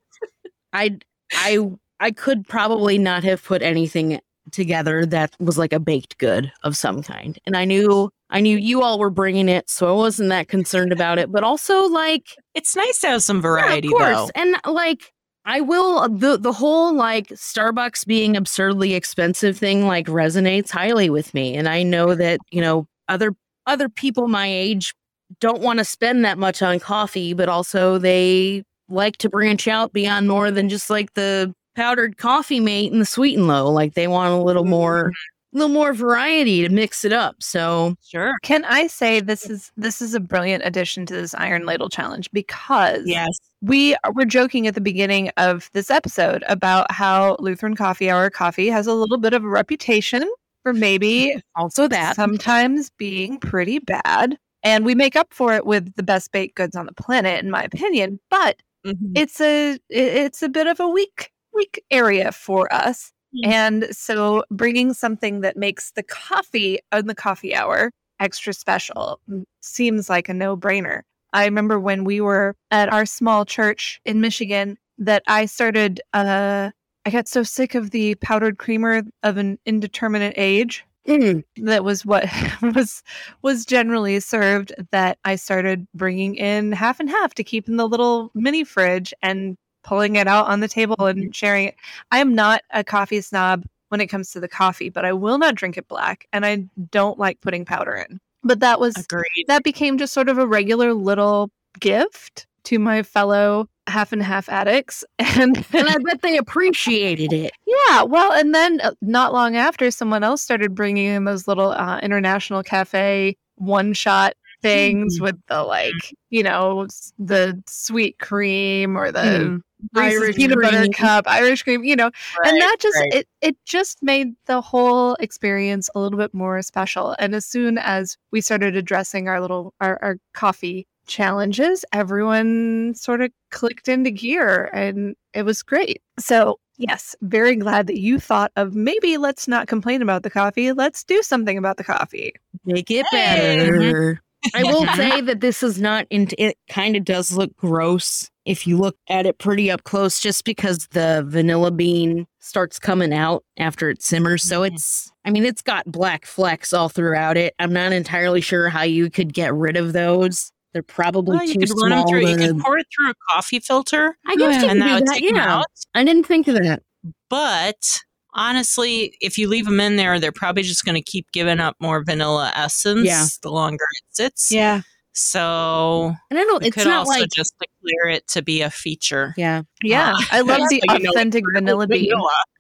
[0.74, 0.98] I
[1.34, 1.60] I
[2.00, 4.20] I could probably not have put anything
[4.52, 7.38] together that was like a baked good of some kind.
[7.46, 10.92] And I knew I knew you all were bringing it, so I wasn't that concerned
[10.92, 11.32] about it.
[11.32, 14.16] But also like It's nice to have some variety, yeah, of though.
[14.16, 14.32] course.
[14.36, 15.14] And like
[15.46, 21.10] I will uh, the the whole like Starbucks being absurdly expensive thing like resonates highly
[21.10, 21.56] with me.
[21.56, 23.34] And I know that, you know, other
[23.68, 24.94] other people my age
[25.40, 29.94] don't want to spend that much on coffee, but also they like to branch out
[29.94, 33.70] beyond more than just like the powdered coffee mate and the sweet and low.
[33.70, 35.12] Like they want a little more a
[35.54, 37.36] little more variety to mix it up.
[37.42, 38.34] So Sure.
[38.44, 42.30] Can I say this is this is a brilliant addition to this Iron Ladle challenge
[42.34, 43.30] because Yes.
[43.62, 48.68] we were joking at the beginning of this episode about how Lutheran Coffee Hour coffee
[48.70, 50.30] has a little bit of a reputation
[50.64, 54.38] for maybe also that sometimes being pretty bad.
[54.66, 57.52] And we make up for it with the best baked goods on the planet, in
[57.52, 58.20] my opinion.
[58.30, 59.14] But Mm-hmm.
[59.16, 63.13] it's a it's a bit of a weak weak area for us.
[63.36, 63.48] Mm.
[63.48, 69.20] And so bringing something that makes the coffee on the coffee hour extra special
[69.62, 71.02] seems like a no-brainer.
[71.34, 76.72] I remember when we were at our small church in Michigan that I started uh
[77.06, 82.06] I got so sick of the powdered creamer of an indeterminate age Mm, that was
[82.06, 82.30] what
[82.62, 83.04] was
[83.42, 87.88] was generally served that I started bringing in half and half to keep in the
[87.88, 91.76] little mini fridge and pulling it out on the table and sharing it.
[92.12, 95.38] I am not a coffee snob when it comes to the coffee, but I will
[95.38, 98.20] not drink it black and I don't like putting powder in.
[98.44, 99.46] But that was Agreed.
[99.48, 104.48] that became just sort of a regular little gift to my fellow half and half
[104.50, 107.52] addicts and and I bet they appreciated it.
[107.68, 111.72] yeah, well, and then uh, not long after, someone else started bringing in those little
[111.72, 115.94] uh, international cafe one shot things with the like,
[116.30, 116.88] you know,
[117.20, 119.62] the sweet cream or the Mm.
[119.94, 122.12] Reese's Irish peanut butter cup, Irish cream, you know,
[122.46, 123.14] and that just right.
[123.14, 127.16] it it just made the whole experience a little bit more special.
[127.20, 133.22] And as soon as we started addressing our little our, our coffee challenges, everyone sort
[133.22, 136.02] of clicked into gear and it was great.
[136.18, 140.72] So yes, very glad that you thought of maybe let's not complain about the coffee,
[140.72, 142.34] let's do something about the coffee.
[142.66, 143.58] Make it Hey.
[143.58, 143.72] better.
[143.82, 144.58] Mm-hmm.
[144.58, 148.68] I will say that this is not, in, it kind of does look gross if
[148.68, 153.44] you look at it pretty up close, just because the vanilla bean starts coming out
[153.58, 154.44] after it simmers.
[154.44, 154.74] So Mhm.
[154.74, 157.54] it's, I mean, it's got black flecks all throughout it.
[157.60, 160.52] I'm not entirely sure how you could get rid of those.
[160.74, 162.28] They're probably Well, you too could run them through.
[162.28, 165.14] You could pour it through a coffee filter, I guess you and that would that.
[165.14, 165.66] take them Yeah, out.
[165.94, 166.82] I didn't think of that.
[167.30, 168.00] But
[168.34, 171.76] honestly, if you leave them in there, they're probably just going to keep giving up
[171.80, 173.26] more vanilla essence Yeah.
[173.42, 174.52] the longer it sits.
[174.52, 174.82] Yeah.
[175.14, 176.66] So And I don't.
[176.66, 177.30] It's could not also like.
[177.32, 179.34] just declare it to be a feature.
[179.38, 179.62] yeah.
[179.84, 180.14] Yeah.
[180.16, 180.28] Ah.
[180.32, 182.12] I love the you know authentic vanilla bean.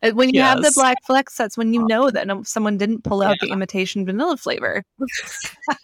[0.03, 3.03] Uh, When you have the black flecks, that's when you know that no, someone didn't
[3.03, 4.83] pull out the imitation vanilla flavor.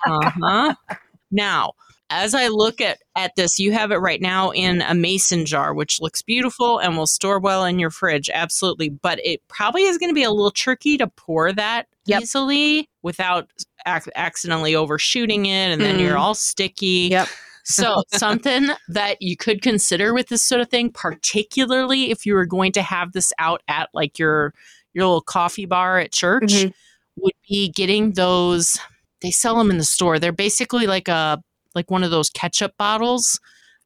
[0.06, 0.76] Uh-huh.
[1.32, 1.74] now,
[2.12, 5.74] as I look at at this, you have it right now in a mason jar,
[5.74, 8.30] which looks beautiful and will store well in your fridge.
[8.34, 12.22] Absolutely, but it probably is going to be a little tricky to pour that Yep.
[12.24, 13.50] easily without
[13.88, 16.02] ac- accidentally overshooting it, and then Mm.
[16.02, 17.10] you're all sticky.
[17.12, 17.28] Yep.
[17.66, 22.46] So, something that you could consider with this sort of thing, particularly if you were
[22.46, 24.54] going to have this out at like your
[24.94, 26.74] your little coffee bar at church, Mhm.
[27.18, 28.80] would be getting those.
[29.22, 30.18] They sell them in the store.
[30.20, 31.42] They're basically like a
[31.76, 33.40] like one of those ketchup bottles.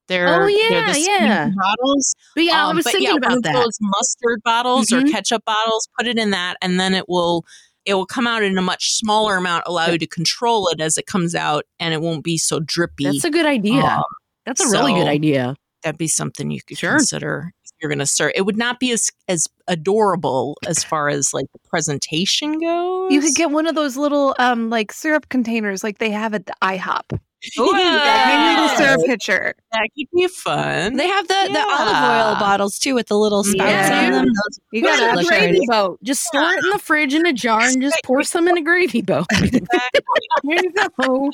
[0.07, 1.49] They're Oh, they're yeah, the squeeze yeah.
[1.55, 2.15] bottles.
[2.35, 3.53] But yeah, I Um, was but thinking yeah, about that.
[3.53, 5.11] Those mustard bottles or Mhm.
[5.11, 5.87] ketchup bottles.
[5.97, 7.43] Put it in that, and then it will
[7.85, 10.97] it will come out in a much smaller amount, allow you to control it as
[10.97, 13.03] it comes out, and it won't be so drippy.
[13.05, 13.83] That's a good idea.
[13.83, 14.03] Um,
[14.45, 15.55] That's a really good idea.
[15.83, 16.91] that'd be something you could Sure.
[16.97, 18.31] consider if you're going to serve.
[18.35, 23.11] It would not be as as adorable as far as like the presentation goes.
[23.11, 26.45] You could get one of those little um like syrup containers like they have at
[26.45, 27.19] the IHOP.
[27.59, 28.67] Ooh, Yeah, maybe yeah.
[28.69, 29.53] the syrup pitcher.
[29.71, 30.95] that could be fun.
[30.95, 34.05] They have the, the olive oil bottles too with the little spouts Yeah.
[34.05, 34.33] on them.
[34.71, 35.65] You gotta a look gravy pretty.
[35.67, 35.99] boat.
[36.03, 38.61] Just store it in the fridge in a jar and just pour some in a
[38.61, 39.25] gravy boat.
[39.41, 41.29] there you go.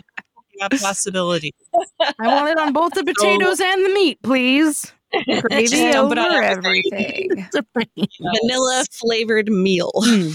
[0.56, 1.54] Yeah, possibility.
[2.20, 4.92] I want it on both the potatoes and the meat, please.
[5.42, 7.30] gravy Just dump it on over everything.
[7.56, 8.08] everything.
[8.42, 9.92] Vanilla flavored meal.
[9.96, 10.32] Hmm.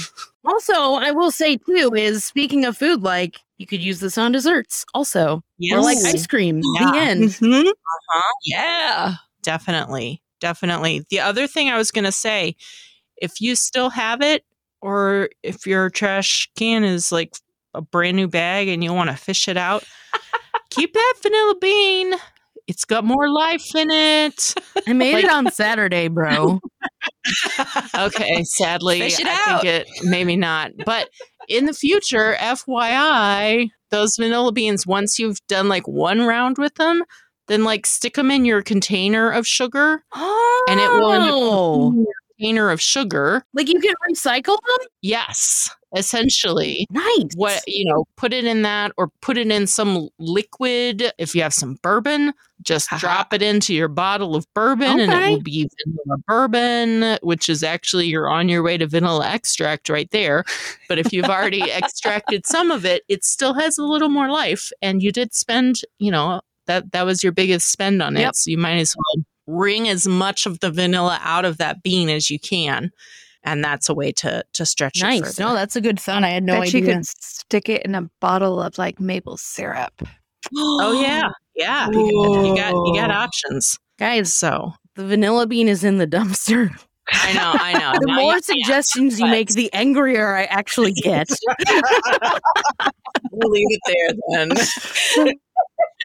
[0.47, 4.33] Also, I will say too is speaking of food, like you could use this on
[4.33, 6.61] desserts also, or like ice cream.
[6.81, 6.91] Yeah.
[6.93, 7.23] The end.
[7.31, 7.73] Mhm.
[8.45, 9.15] Yeah.
[9.43, 10.23] Definitely.
[10.41, 11.05] Definitely.
[11.11, 12.57] The other thing I was going to say
[13.17, 14.45] if you still have it,
[14.83, 17.35] or if your trash can is like
[17.73, 19.85] a brand new bag and you want to fish it out,
[20.71, 22.15] keep that vanilla bean.
[22.67, 24.55] It's got more life in it.
[24.87, 26.61] I made Like- it on Saturday, bro.
[27.97, 29.63] Okay, sadly, Fish it I out.
[29.63, 30.73] think it maybe not.
[30.85, 31.09] But
[31.49, 37.05] in the future, FYI, those vanilla beans, once you've done like one round with them,
[37.49, 42.07] then like stick them in your container of sugar Oh, and it will oh!
[42.41, 43.45] End up in your container of sugar.
[43.55, 44.89] like you can recycle them.
[45.03, 46.87] Yes, essentially.
[46.91, 47.31] Nice.
[47.37, 51.13] What you know, put it in that or put it in some liquid.
[51.19, 53.01] If you have some bourbon, just Haha.
[53.01, 57.63] drop it into your bottle of bourbon and it will be vanilla bourbon, which is
[57.63, 60.45] actually you're on your way to vanilla extract right there.
[60.89, 64.71] But if you've already extracted some of it, it still has a little more life
[64.83, 68.21] and you did spend, you know, that that was your biggest spend on it.
[68.21, 68.35] Yep.
[68.37, 72.09] So you might as well wring as much of the vanilla out of that bean
[72.09, 72.91] as you can.
[73.43, 75.39] And that's a way to to stretch it Nice.
[75.39, 76.25] No, that's a good thought.
[76.25, 76.95] I had no Bet you idea.
[76.95, 79.93] could stick it in a bottle of like maple syrup.
[80.57, 81.89] Oh yeah, yeah.
[81.91, 83.79] You got you got options.
[83.99, 86.71] Guys, So the vanilla bean is in the dumpster.
[87.13, 87.93] I know, I know.
[88.01, 91.29] The Now more you can't, suggestions you make, the angrier I actually get.
[93.31, 94.15] We'll leave it there
[95.27, 95.37] then.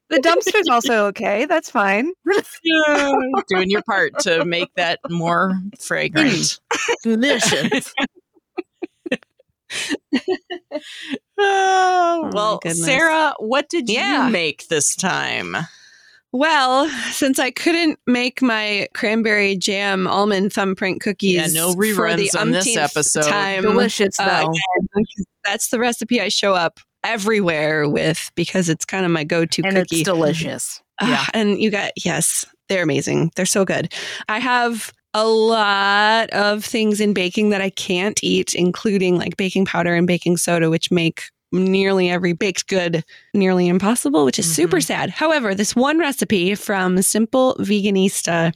[0.10, 1.46] The dumpster's also okay.
[1.46, 2.12] That's fine.
[3.48, 6.60] Doing your part to make that more fragrant.
[7.04, 7.94] Delicious.
[11.38, 12.84] Oh, well, goodness.
[12.84, 14.26] Sarah, what did Yeah.
[14.26, 15.56] you make this time?
[16.32, 21.92] Well, since I couldn't make my cranberry jam almond thumbprint cookies, Yeah, no for the
[21.94, 23.24] reruns on this umpteenth episode.
[23.24, 24.48] Time, Delicious, uh,
[25.46, 29.76] that's the recipe I show up everywhere with because it's kind of my go-to and
[29.76, 29.98] cookie.
[29.98, 30.82] it's delicious.
[31.02, 31.16] Yeah.
[31.20, 33.32] Ah, and you got yes, they're amazing.
[33.38, 33.94] They're so good.
[34.28, 39.64] I have a lot of things in baking that I can't eat, including like baking
[39.64, 44.80] powder and baking soda, which make nearly every baked good nearly impossible, which is super
[44.80, 44.84] Mhm.
[44.84, 45.10] sad.
[45.10, 48.52] However, this one recipe from Simple Veganista,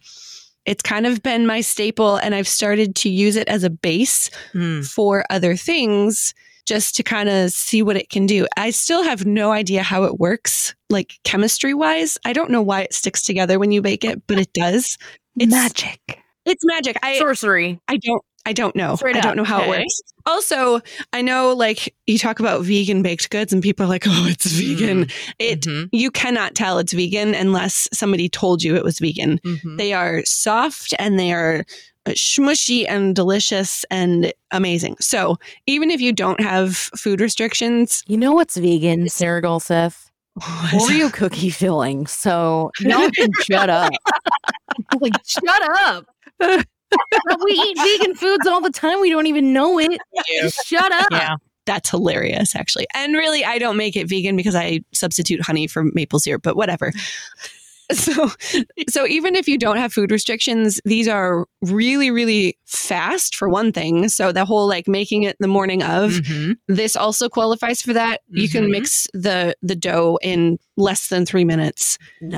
[0.66, 4.30] it's kind of been my staple, and I've started to use it as a base
[4.54, 4.86] Mm.
[4.86, 6.34] for other things
[6.66, 8.48] just to kind of see what it can do.
[8.58, 12.18] I still have no idea how it works, like chemistry wise.
[12.26, 14.98] I don't know why it sticks together when you bake it, but it does.
[15.36, 16.20] It's Magic.
[16.46, 16.98] It's magic.
[17.02, 17.80] I Sorcery.
[17.88, 18.96] I don't I don't know.
[18.98, 19.66] Straight I don't know how Okay.
[19.66, 20.02] it works.
[20.28, 20.82] Also,
[21.14, 24.46] I know like you talk about vegan baked goods and people are like, "Oh, it's
[24.46, 25.08] vegan."
[25.40, 25.90] It Mhm.
[25.92, 29.40] you cannot tell it's vegan unless somebody told you it was vegan.
[29.40, 29.78] Mhm.
[29.80, 31.66] They are soft and they are
[32.08, 34.96] smushy and delicious and amazing.
[35.00, 35.38] So,
[35.68, 40.10] even if you don't have food restrictions, You know what's vegan, Sarah Gulseth?
[40.40, 42.08] Oreo cookie filling.
[42.08, 43.92] So y'all can shut up.
[45.00, 46.06] like, shut up.
[46.40, 49.00] we eat vegan foods all the time.
[49.00, 50.00] We don't even know it.
[50.66, 51.08] Shut up.
[51.12, 51.36] Yeah.
[51.66, 52.88] That's hilarious, actually.
[52.94, 56.58] And really, I don't make it vegan because I substitute honey for maple syrup, but
[56.58, 56.92] whatever.
[58.04, 58.30] So,
[58.90, 63.72] so even if you don't have food restrictions, these are really, really fast for one
[63.72, 64.10] thing.
[64.10, 66.56] So the whole like making it the morning of, Mhm.
[66.68, 68.22] this also qualifies for that.
[68.30, 68.72] You can Mhm.
[68.72, 71.98] mix the the dough in less than three minutes,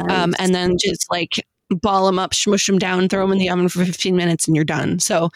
[0.10, 3.50] um, and then just like ball them up, smush them down, throw them in the
[3.50, 5.00] oven for 15 minutes, and you're done.
[5.00, 5.30] So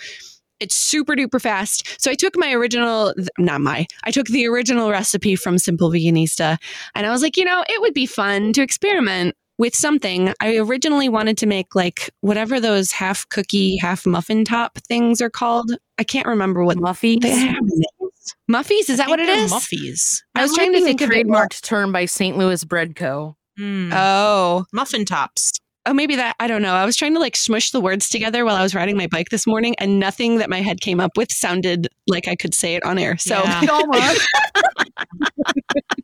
[0.59, 1.88] it's super duper fast.
[2.01, 6.57] So I took my original, not my, I took the original recipe from Simple Veganista,
[6.95, 10.34] and I was like, you know, it would be fun to experiment with something.
[10.39, 15.30] I originally wanted to make like whatever those half cookie, half muffin top things are
[15.30, 15.72] called.
[15.99, 17.22] I can't remember what Muffy.
[17.22, 17.62] they have.
[17.62, 18.36] names.
[18.49, 19.38] Muffies, is that what it is?
[19.38, 19.60] it they're?
[19.60, 20.22] Muffies.
[20.34, 21.28] I was trying to think of it.
[21.28, 22.38] trademarked term by St.
[22.38, 23.36] Louis Bread Co.
[23.60, 23.91] Mm.
[23.93, 25.51] Oh, Muffin tops.
[25.86, 26.36] oh, maybe that.
[26.39, 26.74] I don't know.
[26.76, 29.30] I was trying to like smush the words together while I was riding my bike
[29.30, 32.76] this morning, and nothing that my head came up with sounded like I could say
[32.76, 33.18] it on air.
[33.18, 33.62] So, Yeah.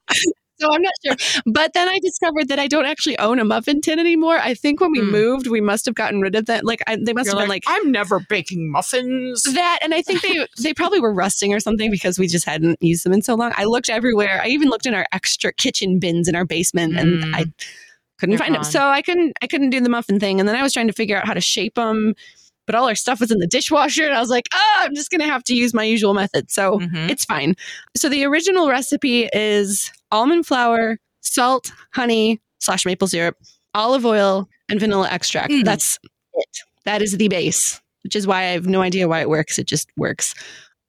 [0.60, 1.42] so I'm not sure.
[1.46, 4.38] But then I discovered that I don't actually own a muffin tin anymore.
[4.38, 5.12] I think when we Hmm.
[5.12, 6.66] moved, we must have gotten rid of that.
[6.66, 9.44] Like I, they must You're have been like I'm never baking muffins.
[9.44, 12.82] that, and I think they they probably were rusting or something because we just hadn't
[12.82, 13.52] used them in so long.
[13.56, 14.42] I looked everywhere.
[14.44, 17.36] I even looked in our extra kitchen bins in our basement, and Mm.
[17.36, 17.46] I
[18.20, 18.64] couldn't They're find them.
[18.64, 20.40] So I couldn't I couldn't do the muffin thing.
[20.40, 22.14] And then I was trying to figure out how to shape them,
[22.66, 25.12] but all our stuff was in the dishwasher, and I was like, oh, I'm just
[25.12, 26.50] gonna have to use my usual method.
[26.50, 27.10] So Mhm.
[27.10, 27.56] it's fine.
[27.98, 33.36] So the original recipe is almond flour, salt, honey slash maple syrup,
[33.74, 35.52] olive oil, and vanilla extract.
[35.52, 35.66] Mm.
[35.66, 36.00] That's
[36.34, 36.58] it.
[36.86, 39.58] That is the base, which is why I have no idea why it works.
[39.60, 40.34] It just works.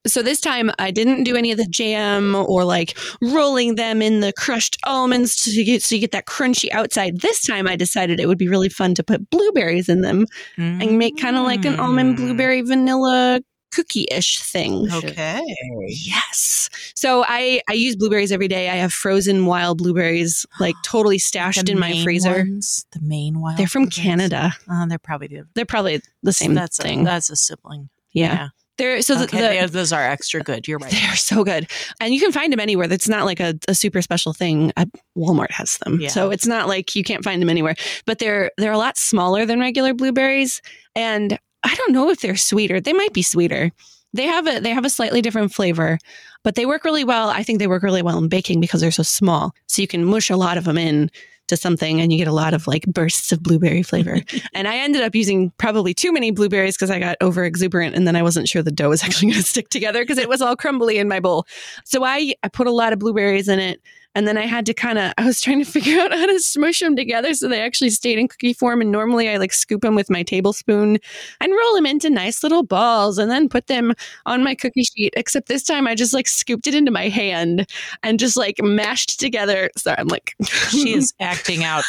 [0.07, 4.21] So this time I didn't do any of the jam or like rolling them in
[4.21, 7.23] the crushed almonds to get, so you get that crunchy outside.
[7.23, 10.97] This time I decided it would be really fun to put blueberries in them and
[10.97, 12.17] make kind of like an almond Mm.
[12.19, 13.41] blueberry vanilla
[13.77, 14.91] cookie-ish thing.
[14.93, 15.43] Okay.
[15.89, 16.69] Yes.
[16.95, 18.69] So I I use blueberries every day.
[18.71, 22.31] I have frozen wild blueberries like totally stashed The in my freezer.
[22.39, 23.59] ones, the main wild.
[23.59, 24.03] They're from blueberries.
[24.03, 24.53] Canada.
[24.71, 27.03] Uh, they're probably the They're probably the same that's thing.
[27.03, 27.89] A, that's a sibling.
[28.13, 28.49] yeah.
[28.79, 30.69] They're so the- okay, the, those are extra good.
[30.69, 30.93] You're right.
[30.93, 31.67] They're so good.
[31.99, 32.87] And you can find them anywhere.
[32.87, 34.71] That's not like a, a super special thing.
[34.77, 34.85] Uh,
[35.17, 35.99] Walmart has them.
[35.99, 36.09] Yeah.
[36.11, 37.75] So it's not like you can't find them anywhere.
[38.05, 40.61] But they're they're a lot smaller than regular blueberries.
[40.95, 42.81] And I don't know if they're sweeter.
[42.81, 43.73] They might be sweeter.
[44.13, 45.99] They have a they have a slightly different flavor,
[46.45, 47.29] but they work really well.
[47.29, 49.53] I think they work really well in baking because they're so small.
[49.67, 51.11] So you can mush a lot of them in
[51.49, 54.21] to something and you get a lot of like bursts of blueberry flavor.
[54.55, 58.07] and I ended up using probably too many blueberries because I got over exuberant and
[58.07, 60.43] then I wasn't sure the dough was actually going to stick together because it was
[60.43, 61.47] all crumbly in my bowl.
[61.85, 63.81] So I, I put a lot of blueberries in it.
[64.17, 66.41] And then I had to kind of, I was trying to figure out how to
[66.41, 68.81] smush them together so they actually stayed in cookie form.
[68.81, 70.99] And normally I like scoop them with my tablespoon
[71.39, 73.93] and roll them into nice little balls and then put them
[74.25, 75.13] on my cookie sheet.
[75.19, 77.69] Except this time I just like scooped it into my hand
[78.03, 79.71] and just like mashed together.
[79.77, 80.35] Sorry, I'm like,
[80.71, 81.85] She is acting out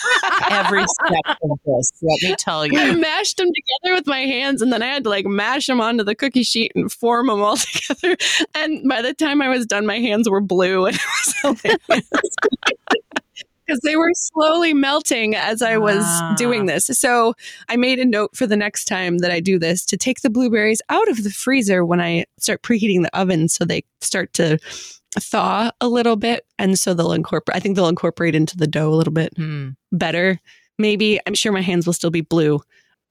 [0.50, 1.94] every step of this.
[2.02, 2.78] Let me tell you.
[2.78, 5.80] I mashed them together with my hands and then I had to like mash them
[5.80, 8.18] onto the cookie sheet and form them all together.
[8.54, 11.02] And by the time I was done, my hands were blue and it
[11.46, 12.17] was hilarious.
[13.66, 16.36] Because they were slowly melting as I was Ah.
[16.38, 16.86] doing this.
[16.94, 17.34] So
[17.68, 20.30] I made a note for the next time that I do this to take the
[20.30, 24.58] blueberries out of the freezer when I start preheating the oven so they start to
[25.20, 26.46] thaw a little bit.
[26.58, 29.70] And so they'll incorporate, I think they'll incorporate into the dough a little bit Hmm.
[29.92, 30.40] better.
[30.78, 32.62] Maybe I'm sure my hands will still be blue.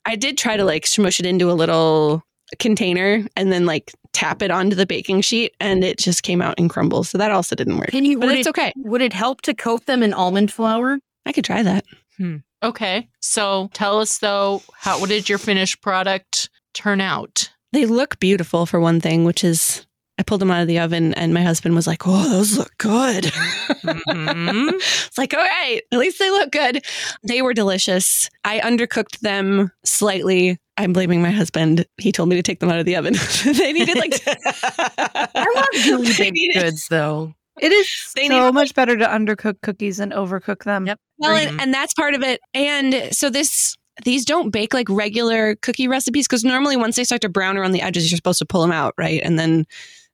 [0.07, 2.23] I did try to like smush it into a little
[2.61, 6.59] container and then like tap it onto the baking sheet and it just came out
[6.59, 7.11] in crumbles.
[7.11, 7.91] So that also didn't work.
[7.91, 8.19] Can you?
[8.19, 8.73] But it's it, okay.
[8.77, 10.99] would it help to coat them in almond flour?
[11.27, 11.85] I could try that.
[12.17, 12.37] Hmm.
[12.63, 13.09] Okay.
[13.21, 17.51] So tell us though, how what did your finished product turn out?
[17.73, 19.86] They look beautiful for one thing, which is
[20.19, 22.73] I pulled them out of the oven and my husband was like, "Oh, those look
[22.79, 24.73] good." Mhm.
[24.75, 26.85] it's like, "All right, at least they look good."
[27.23, 28.31] They were delicious.
[28.45, 30.59] I undercooked them slightly.
[30.79, 31.87] I'm blaming my husband.
[31.99, 33.15] He told me to take them out of the oven.
[33.45, 37.35] they needed like I love gooey They baked needed- goods, though.
[37.61, 40.87] It is They so need- much better to undercook cookies than overcook them.
[40.87, 40.99] Yep.
[41.19, 41.49] Well, Right.
[41.49, 42.41] and, and that's part of it.
[42.53, 47.23] And so this these don't bake like regular cookie recipes because normally once they start
[47.23, 49.23] to brown around the edges, you're supposed to pull them out, right?
[49.25, 49.65] And then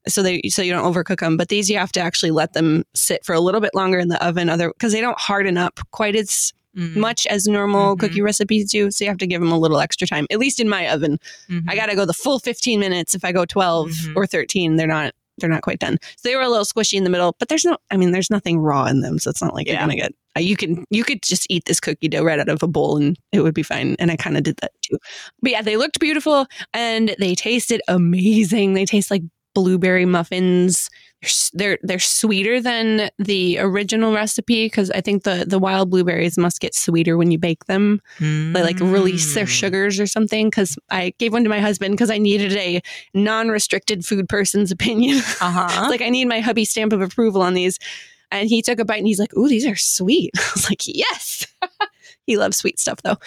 [0.08, 1.36] so they so you don't overcook them.
[1.36, 4.08] But these you have to actually let them sit for a little bit longer in
[4.08, 6.96] the oven, other because they don't harden up quite as Mm.
[6.96, 8.00] much as normal Mhm.
[8.00, 8.90] cookie recipes do.
[8.90, 10.26] So you have to give them a little extra time.
[10.30, 11.18] At least in my oven,
[11.50, 11.64] Mhm.
[11.68, 13.14] I got to go the full 15 minutes.
[13.14, 14.16] If I go 12 Mhm.
[14.16, 15.98] or 13, they're not they're not quite done.
[16.18, 18.30] So they were a little squishy in the middle, but there's no, I mean, there's
[18.30, 19.72] nothing raw in them, so it's not like Yeah.
[19.72, 20.12] you're gonna get.
[20.36, 22.96] uh, You can you could just eat this cookie dough right out of a bowl
[22.98, 23.96] and it would be fine.
[23.98, 24.98] And I kind of did that too.
[25.42, 28.74] But yeah, they looked beautiful and they tasted amazing.
[28.74, 29.22] They taste like
[29.54, 30.88] blueberry muffins.
[31.52, 36.60] They're they're sweeter than the original recipe because I think the the wild blueberries must
[36.60, 38.00] get sweeter when you bake them.
[38.18, 39.48] They like release their Mm.
[39.48, 40.48] sugars or something.
[40.50, 42.80] Because I gave one to my husband because I needed a
[43.14, 45.18] non-restricted food person's opinion.
[45.40, 45.86] Uh-huh.
[45.90, 47.78] like I need my hubby stamp of approval on these.
[48.32, 50.82] And he took a bite and he's like, "Ooh, these are sweet." I was like,
[50.86, 51.46] "Yes."
[52.26, 53.18] he loves sweet stuff though.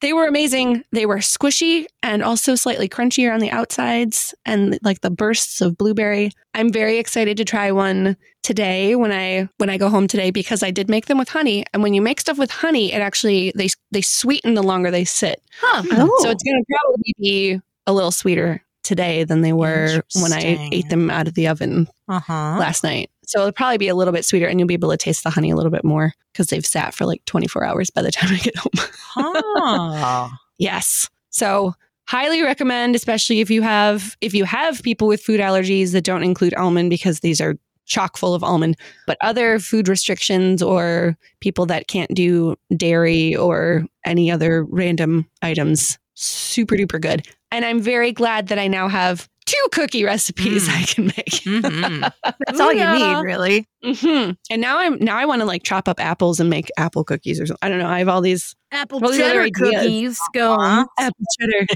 [0.00, 0.84] They were amazing.
[0.92, 5.76] They were squishy and also slightly crunchier on the outsides and like the bursts of
[5.76, 6.32] blueberry.
[6.54, 10.62] I'm very excited to try one today when I when I go home today because
[10.62, 13.52] I did make them with honey and when you make stuff with honey it actually
[13.54, 15.42] they they sweeten the longer they sit.
[15.60, 15.82] Huh.
[15.92, 16.18] Oh.
[16.22, 20.68] So it's going to probably be a little sweeter today than they were when I
[20.72, 22.56] ate them out of the oven uh-huh.
[22.58, 23.10] last night.
[23.30, 25.30] So it'll probably be a little bit sweeter and you'll be able to taste the
[25.30, 28.30] honey a little bit more because they've sat for like 24 hours by the time
[28.32, 28.72] I get home.
[29.00, 30.28] Huh.
[30.58, 31.08] yes.
[31.30, 31.74] So
[32.08, 36.24] highly recommend, especially if you have if you have people with food allergies that don't
[36.24, 37.54] include almond because these are
[37.86, 38.76] chock full of almond,
[39.06, 46.00] but other food restrictions or people that can't do dairy or any other random items,
[46.14, 47.28] super duper good.
[47.52, 50.80] And I'm very glad that I now have two cookie recipes Mm.
[50.80, 51.26] I can make.
[51.44, 52.12] Mhm.
[52.46, 53.16] That's all you Booyah.
[53.18, 53.68] need, really.
[53.82, 57.04] hmm And now I'm now I want to like chop up apples and make apple
[57.04, 57.58] cookies or something.
[57.62, 57.88] I don't know.
[57.88, 59.58] I have all these Apple All cheddar ideas.
[59.58, 60.20] cookies.
[60.34, 60.54] Go.
[60.54, 60.86] Uh-huh.
[60.98, 61.66] apple cheddar.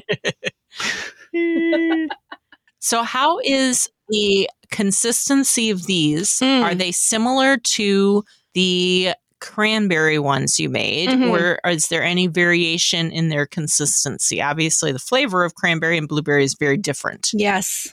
[2.81, 6.39] So, how is the consistency of these?
[6.41, 6.63] Mm.
[6.63, 8.23] Are they similar to
[8.53, 9.15] the
[9.45, 11.31] cranberry ones you made, Mhm.
[11.31, 14.41] or is there any variation in their consistency?
[14.41, 17.31] Obviously, the flavor of cranberry and blueberry is very different.
[17.35, 17.89] yes.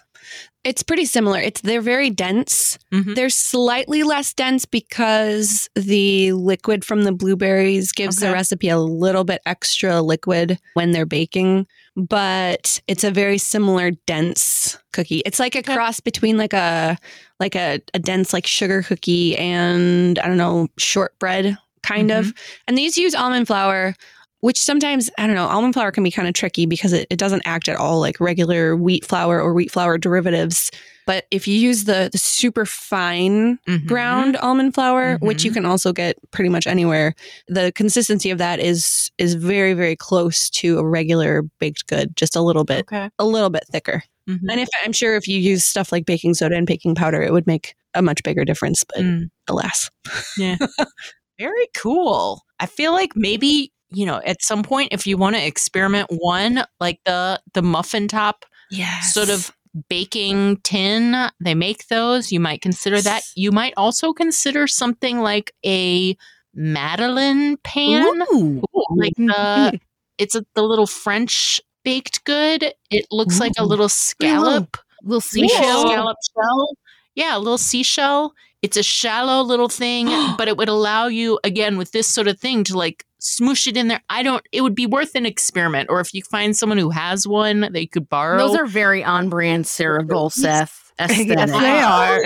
[0.63, 1.39] It's pretty similar.
[1.39, 2.77] It's they're very dense.
[2.93, 3.15] Mhm.
[3.15, 9.23] They're slightly less dense because the liquid from the blueberries gives the recipe a little
[9.23, 11.65] bit extra liquid when they're baking,
[11.95, 15.23] but it's a very similar dense cookie.
[15.25, 15.73] It's like a Okay.
[15.73, 16.97] cross between like a
[17.39, 22.31] like a, a dense like sugar cookie and I don't know, shortbread kind of.
[22.67, 23.95] And these use almond flour
[24.41, 27.17] which sometimes I don't know, almond flour can be kind of tricky because it, it
[27.17, 30.69] doesn't act at all like regular wheat flour or wheat flour derivatives.
[31.07, 33.87] But if you use the, the super fine Mhm.
[33.87, 35.55] ground almond flour, which you Mhm.
[35.55, 37.15] can also get pretty much anywhere,
[37.47, 42.35] the consistency of that is is very very close to a regular baked good, just
[42.35, 43.09] a little bit Okay.
[43.19, 44.03] a little bit thicker.
[44.29, 44.39] Mhm.
[44.49, 47.33] And if I'm sure if you use stuff like baking soda and baking powder, it
[47.33, 48.83] would make a much bigger difference.
[48.83, 49.29] But Mm.
[49.49, 49.89] alas,
[50.37, 50.55] Yeah.
[51.39, 52.43] Very cool.
[52.59, 56.63] I feel like maybe, you know, at some point if you want to experiment one
[56.79, 59.51] like the the muffin top yes, sort of
[59.89, 63.23] baking tin, they make those, you might consider that.
[63.35, 66.15] You might also consider something like a
[66.53, 68.61] Madeleine pan, Ooh.
[68.89, 69.79] like the
[70.17, 72.73] it's a, the little French baked good.
[72.89, 75.49] It looks like a little scallop Little seashell.
[75.49, 75.87] seashell.
[75.87, 76.77] Scallop shell.
[77.15, 78.33] Yeah, a little seashell.
[78.61, 82.39] It's a shallow little thing, but it would allow you again with this sort of
[82.39, 84.01] thing to like smoosh it in there.
[84.09, 84.45] I don't.
[84.51, 87.85] It would be worth an experiment, or if you find someone who has one they
[87.85, 88.37] could borrow.
[88.37, 91.27] Those are very on brand Sarah Gulseth aesthetic.
[91.29, 92.23] Yes, they are.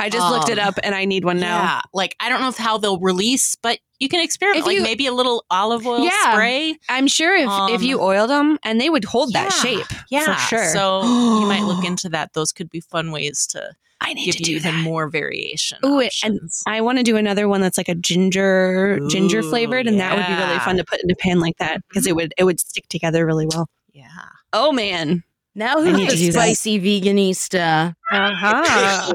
[0.00, 1.60] I just looked it Um, up and I need one now.
[1.60, 4.60] Yeah, like I don't know if how they'll release, but you can experiment.
[4.60, 6.32] If like you- maybe a little olive oil Yeah.
[6.32, 6.76] spray.
[6.88, 9.86] I'm sure if, if Um, you oiled them and they would hold that Yeah, shape.
[10.08, 10.68] Yeah, for sure.
[10.72, 12.32] So you might look into that.
[12.32, 14.82] Those could be fun ways to I need to do even that.
[14.82, 15.78] more variation.
[15.84, 16.40] Ooh, it- and.
[16.66, 20.26] I want to do another one that's like a ginger ginger flavored, and that would
[20.26, 22.60] be really fun to put in a pan like that because it would it would
[22.60, 23.68] stick together really well.
[23.92, 24.06] yeah.
[24.52, 25.24] Oh man,
[25.54, 26.32] Now need who's the do that.
[26.32, 27.94] spicy veganista?
[28.10, 29.12] Uh-huh.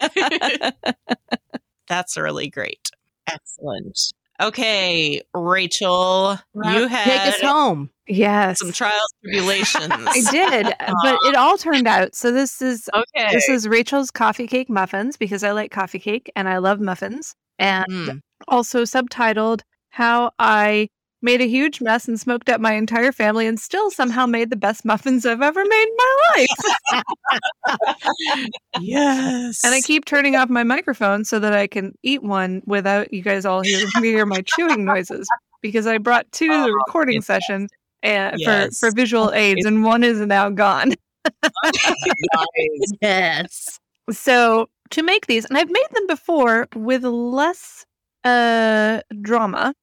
[1.88, 2.90] That's really great.
[3.26, 3.98] Excellent.
[4.40, 7.90] Okay, Rachel, you had Take us home.
[8.06, 8.58] yes.
[8.58, 9.92] some trials tribulations.
[9.92, 12.14] I did, but it all turned out.
[12.14, 13.32] So this is Okay.
[13.32, 17.34] this is Rachel's coffee cake muffins because I like coffee cake and I love muffins.
[17.58, 18.20] And Mm.
[18.48, 19.60] also subtitled
[19.90, 20.88] how I
[21.22, 24.56] made a huge mess and smoked up my entire family and still somehow made the
[24.56, 26.48] best muffins I've ever made in my life.
[28.80, 29.64] yes.
[29.64, 33.22] and I keep turning off my microphone so that I can eat one without you
[33.22, 35.28] guys all hear, hear my chewing noises
[35.62, 37.26] because I brought two to the Oh, recording yes.
[37.26, 37.64] session
[38.02, 38.78] uh, Yes.
[38.78, 40.94] for, for visual aids and one is now gone.
[42.34, 42.92] Nice.
[43.02, 43.78] Yes.
[44.10, 47.84] So to make these, and I've made them before with less
[48.24, 49.74] uh drama.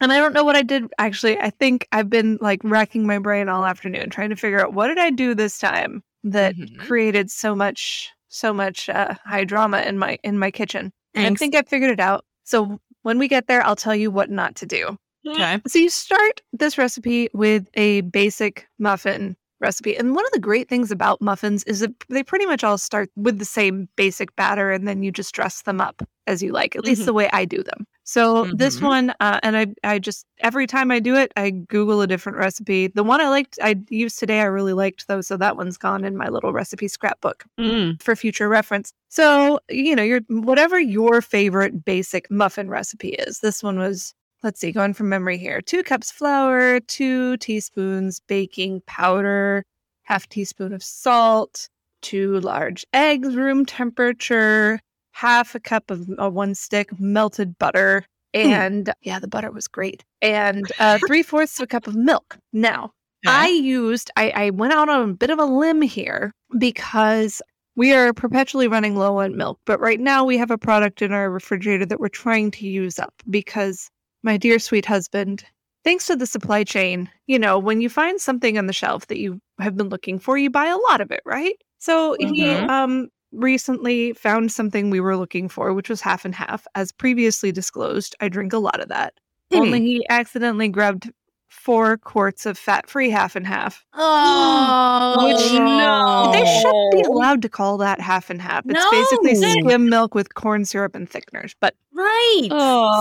[0.00, 1.38] And I don't know what I did actually.
[1.38, 4.88] I think I've been like racking my brain all afternoon trying to figure out what
[4.88, 6.78] did I do this time that Mhm.
[6.78, 10.92] created so much so much uh, high drama in my in my kitchen.
[11.14, 12.24] And I think I figured it out.
[12.42, 14.98] So when we get there, I'll tell you what not to do.
[15.26, 15.60] Okay.
[15.68, 19.96] So you start this recipe with a basic muffin recipe.
[19.96, 23.10] And one of the great things about muffins is that they pretty much all start
[23.16, 26.76] with the same basic batter and then you just dress them up as you like,
[26.76, 27.06] at least Mhm.
[27.06, 27.86] the way I do them.
[28.04, 28.86] So this Mhm.
[28.86, 32.38] one, uh, and I, I just, every time I do it, I Google a different
[32.38, 32.88] recipe.
[32.88, 35.22] The one I liked, I used today, I really liked though.
[35.22, 38.00] So that one's gone in my little recipe scrapbook Mm.
[38.02, 38.92] for future reference.
[39.08, 43.40] So, you know, your whatever your favorite basic muffin recipe is.
[43.40, 45.60] This one was, let's see, going from memory here.
[45.62, 49.64] Two cups flour, two teaspoons baking powder,
[50.04, 51.68] half teaspoon of salt,
[52.02, 54.78] two large eggs, room temperature,
[55.12, 58.04] half a cup of uh, one stick melted butter.
[58.34, 60.04] And yeah, the butter was great.
[60.20, 62.36] And uh, three fourths of a cup of milk.
[62.52, 62.90] Now,
[63.26, 67.40] I used, I, I went out on a bit of a limb here because
[67.76, 69.58] we are perpetually running low on milk.
[69.64, 72.98] But right now we have a product in our refrigerator that we're trying to use
[72.98, 73.88] up because
[74.24, 75.44] my dear sweet husband,
[75.84, 79.18] thanks to the supply chain, you know, when you find something on the shelf that
[79.18, 81.54] you have been looking for, you buy a lot of it, right?
[81.78, 82.68] So he Mhm.
[82.70, 86.66] um recently found something we were looking for, which was half and half.
[86.76, 89.14] As previously disclosed, I drink a lot of that.
[89.52, 91.10] Only he accidentally grabbed
[91.48, 93.84] four quarts of fat-free half and half.
[93.94, 96.30] Oh, Which- no.
[96.32, 98.64] They shouldn't be allowed to call that half and half.
[98.66, 99.48] It's basically No.
[99.50, 101.54] skim milk with corn syrup and thickeners.
[101.60, 102.48] But right.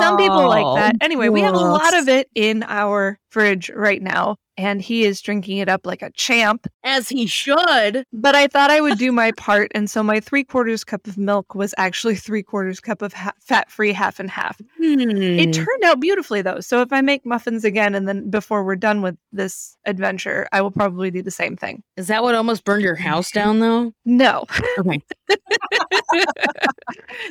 [0.02, 0.96] some people like Oh, that.
[1.02, 5.20] Anyway, we have a lot of it in our fridge right now, and he is
[5.22, 6.68] drinking it up like a champ.
[6.84, 8.06] As he should.
[8.14, 11.18] But I thought I would do my part, and so my three quarters cup of
[11.18, 14.62] milk was actually three quarters cup of ha- fat-free half and half.
[14.80, 15.52] It Hmm.
[15.52, 16.60] turned out beautifully though.
[16.60, 20.62] So if I make muffins again, and then before we're done with this adventure, I
[20.62, 21.82] will probably do the same thing.
[21.98, 23.94] Is that what almost burned your house down, though?
[24.06, 24.46] No,
[24.78, 25.02] Okay.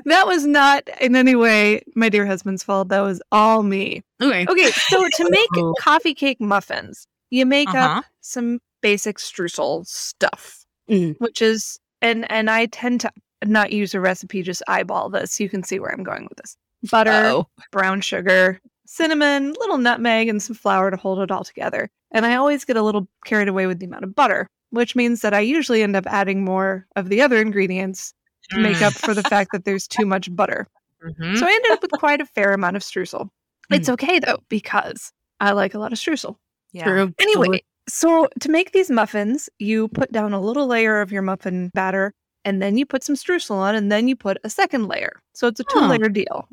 [0.07, 1.52] that was not in any way
[1.95, 2.89] my dear husband's fault.
[2.89, 4.03] That was all me.
[4.21, 4.47] Okay.
[4.49, 5.75] Okay, so to make Oh.
[5.81, 7.99] coffee cake muffins, you make Uh-huh.
[7.99, 11.17] up some basic streusel stuff, Mm.
[11.19, 13.11] which is and and I tend to
[13.45, 15.39] not use a recipe, just eyeball this.
[15.41, 16.57] You can see where I'm going with this.
[16.91, 17.47] Butter, Uh-oh.
[17.71, 21.89] brown sugar, cinnamon, little nutmeg, and some flour to hold it all together.
[22.11, 25.23] And I always get a little carried away with the amount of butter, which means
[25.23, 28.15] that I usually end up adding more of the other ingredients
[28.51, 28.83] to make Mm.
[28.89, 30.67] up for the fact that there's too much butter.
[31.05, 31.39] Mhm.
[31.39, 33.29] So I ended up with quite a fair amount of streusel.
[33.71, 36.37] It's okay though, because I like a lot of streusel.
[36.73, 36.85] Yeah.
[36.85, 37.15] True.
[37.21, 41.71] Anyway, so to make these muffins, you put down a little layer of your muffin
[41.75, 42.13] batter,
[42.45, 45.21] and then you put some streusel on, and then you put a second layer.
[45.35, 45.89] So it's a two Huh.
[45.89, 46.47] layer deal.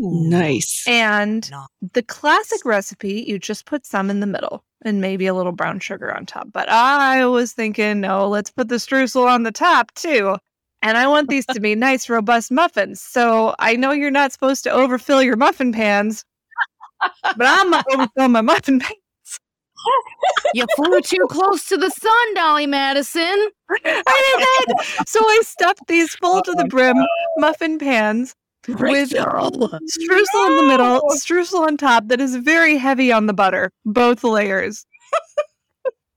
[0.00, 0.84] Nice.
[0.86, 1.66] And No.
[1.92, 5.80] the classic recipe, you just put some in the middle and maybe a little brown
[5.80, 6.48] sugar on top.
[6.52, 10.36] But I was thinking, no, let's put the streusel on the top too.
[10.82, 13.00] And I want these to be nice, robust muffins.
[13.00, 16.24] So I know you're not supposed to overfill your muffin pans,
[17.22, 18.98] but I'm going to overfill my muffin pans.
[20.54, 23.48] You flew too close to the sun, Dolly Madison.
[23.70, 25.04] I did that.
[25.06, 26.96] So I stuffed these full to the oh brim
[27.38, 28.34] muffin pans
[28.66, 29.28] with Rachel.
[29.30, 34.24] streusel in the middle, streusel on top that is very heavy on the butter, both
[34.24, 34.84] layers.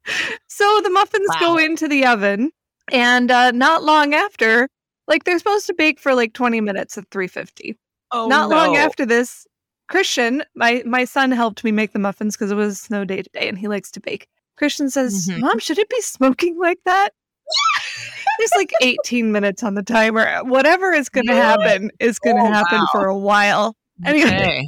[0.48, 2.52] so the muffins go into the oven,
[2.92, 4.68] and uh, not long after,
[5.08, 7.78] like they're supposed to bake for like 20 minutes at 350.
[8.12, 9.48] Oh, not long after this,
[9.90, 13.48] Christian, my my son helped me make the muffins because it was snow day today,
[13.50, 14.28] and he likes to bake.
[14.58, 15.40] Christian says, Mhm.
[15.42, 17.10] "Mom, should it be smoking like that?"
[18.38, 20.44] There's like 18 minutes on the timer.
[20.44, 21.58] Whatever is going to Yeah.
[21.58, 22.88] happen is going to Oh, happen wow.
[22.92, 23.76] for a while.
[24.06, 24.30] Anyway.
[24.30, 24.68] Okay.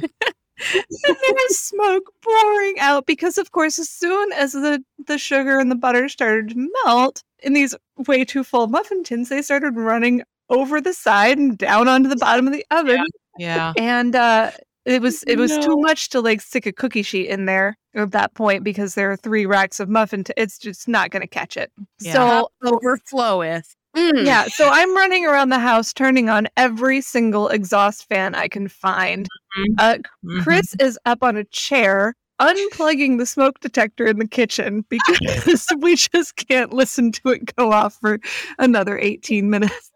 [1.04, 5.74] there's smoke pouring out because, of course, as soon as the, the sugar and the
[5.76, 7.74] butter started to melt in these
[8.06, 12.16] way too full muffin tins, they started running over the side and down onto the
[12.16, 13.04] bottom of the oven.
[13.38, 13.72] Yeah.
[13.78, 14.50] And uh,
[14.84, 15.62] it was it was No.
[15.62, 19.10] too much to like stick a cookie sheet in there at that point because there
[19.10, 20.24] are three racks of muffin.
[20.24, 21.72] T- it's just not going to catch it.
[22.00, 22.12] Yeah.
[22.12, 23.74] So Overfloweth.
[23.96, 24.26] Mm.
[24.26, 28.66] yeah, so I'm running around the house, turning on every single exhaust fan I can
[28.66, 29.28] find.
[29.56, 29.64] Mhm.
[29.78, 30.42] Uh, Mhm.
[30.42, 35.96] Chris is up on a chair, unplugging the smoke detector in the kitchen because we
[35.96, 38.18] just can't listen to it go off for
[38.58, 39.90] another 18 minutes.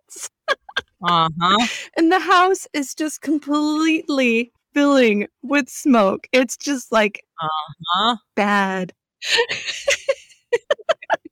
[1.02, 1.66] Uh-huh.
[1.96, 6.26] And the house is just completely filling with smoke.
[6.32, 8.16] It's just like Uh-huh.
[8.34, 8.92] bad.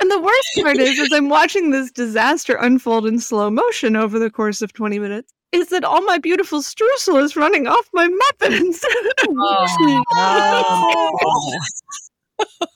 [0.00, 4.18] and the worst part is, as I'm watching this disaster unfold in slow motion over
[4.18, 8.08] the course of 20 minutes, is that all my beautiful streusel is running off my
[8.08, 8.84] muffins.
[9.26, 11.58] Oh, no.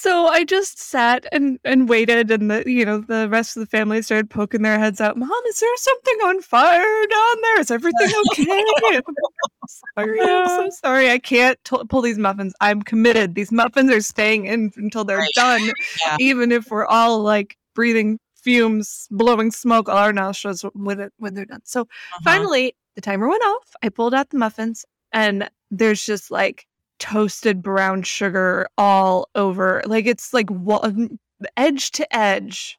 [0.00, 3.66] So I just sat and, and waited, and the you know the rest of the
[3.66, 5.18] family started poking their heads out.
[5.18, 7.60] Mom, is there something on fire down there?
[7.60, 9.00] Is everything okay?
[9.06, 11.10] I'm sorry, I'm so sorry.
[11.10, 12.54] I can't t- pull these muffins.
[12.62, 13.34] I'm committed.
[13.34, 15.60] These muffins are staying in until they're done,
[16.06, 16.16] Yeah.
[16.18, 21.34] even if we're all like breathing fumes, blowing smoke all our nostrils when it when
[21.34, 21.60] they're done.
[21.64, 22.20] So Uh-huh.
[22.24, 23.74] finally, the timer went off.
[23.82, 26.66] I pulled out the muffins, and there's just like
[27.00, 29.82] toasted brown sugar all over.
[29.86, 31.18] Like it's like wa- um,
[31.56, 32.78] edge to edge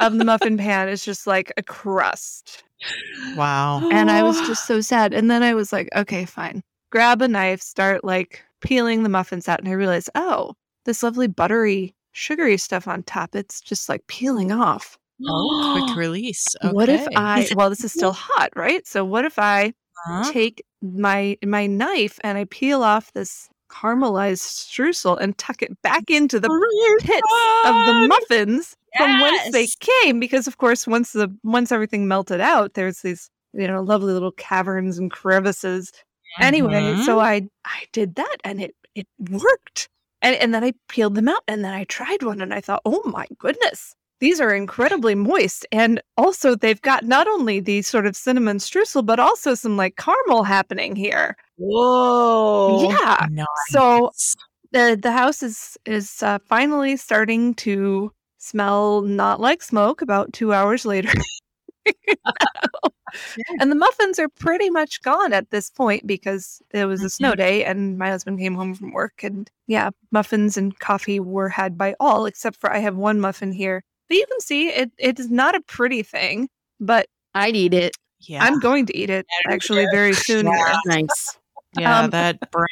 [0.00, 2.64] of the muffin pan is just like a crust.
[3.36, 3.88] Wow.
[3.90, 5.14] And I was just so sad.
[5.14, 6.62] And then I was like, okay, fine.
[6.90, 9.60] Grab a knife, start like peeling the muffins out.
[9.60, 10.54] And I realized, oh,
[10.84, 14.98] this lovely buttery, sugary stuff on top, it's just like peeling off.
[15.26, 16.44] Oh, quick release.
[16.72, 18.86] What if I, well, this is still hot, right?
[18.86, 19.72] So what if I
[20.04, 20.30] Huh?
[20.32, 25.76] take my my knife and I peel off this caramelized streusel and tuck it oh
[25.82, 26.48] back into the
[27.00, 27.32] pits
[27.64, 32.40] of the muffins from whence they came because of course once the once everything melted
[32.40, 35.92] out there's these you know lovely little caverns and crevices.
[36.40, 37.04] Anyway uh-huh.
[37.04, 39.88] so i i did that and it it worked.
[40.22, 42.82] And and then i peeled them out and then i tried one and i thought
[42.84, 48.06] oh my goodness these are incredibly moist and also they've got not only the sort
[48.06, 51.36] of cinnamon streusel but also some like caramel happening here.
[51.56, 52.88] Whoa.
[52.90, 53.26] yeah.
[53.30, 53.46] Nice.
[53.68, 54.10] so
[54.72, 60.52] the the house is is uh, finally starting to smell not like smoke about two
[60.52, 61.12] hours later.
[63.60, 67.34] And the muffins are pretty much gone at this point because it was a snow
[67.34, 71.78] day and my husband came home from work and yeah muffins and coffee were had
[71.78, 75.18] by all except for i have one muffin here but you can see it it
[75.18, 76.48] is not a pretty thing
[76.80, 77.96] but I'd eat it.
[78.20, 78.44] yeah.
[78.44, 80.74] i'm going to eat it Yeah, actually very soon here.
[80.86, 81.38] Nice.
[81.74, 82.66] yeah, um, that brown.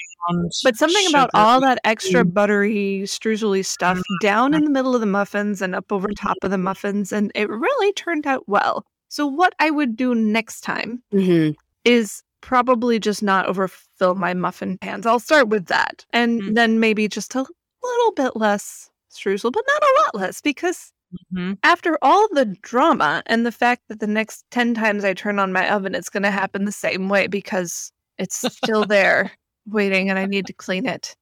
[0.63, 5.07] But something about all that extra buttery, streusely stuff down in the middle of the
[5.07, 8.87] muffins and up over top of the muffins, and it really turned out well.
[9.09, 11.51] So, what I would do next time hmm
[11.85, 15.05] is probably just not overfill my muffin pans.
[15.07, 16.55] I'll start with that, and Mm.
[16.55, 17.45] then maybe just a
[17.83, 20.93] little bit less streusel, but not a lot less, because
[21.33, 21.59] Mhm.
[21.63, 25.53] after all the drama and the fact that the next 10 times I turn on
[25.53, 29.33] my oven, it's going to happen the same way because it's still there
[29.67, 31.15] waiting and I need to clean it.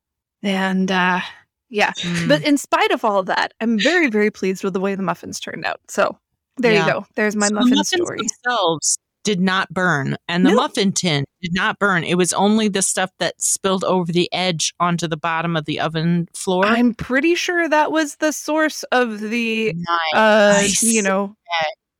[0.43, 1.20] And uh,
[1.68, 2.28] yeah, Mm.
[2.28, 5.03] but in spite of all of that, I'm very, very pleased with the way the
[5.03, 5.80] muffins turned out.
[5.88, 6.18] So
[6.57, 6.86] there Yeah.
[6.86, 7.07] you go.
[7.14, 8.18] There's my So the muffins story.
[8.18, 12.05] themselves did not burn, and the muffin tin did not burn.
[12.05, 15.80] It was only the stuff that spilled over the edge onto the bottom of the
[15.80, 16.64] oven floor.
[16.64, 20.14] I'm pretty sure that was the source of the, Nice.
[20.14, 20.82] uh, Nice.
[20.82, 21.34] you know,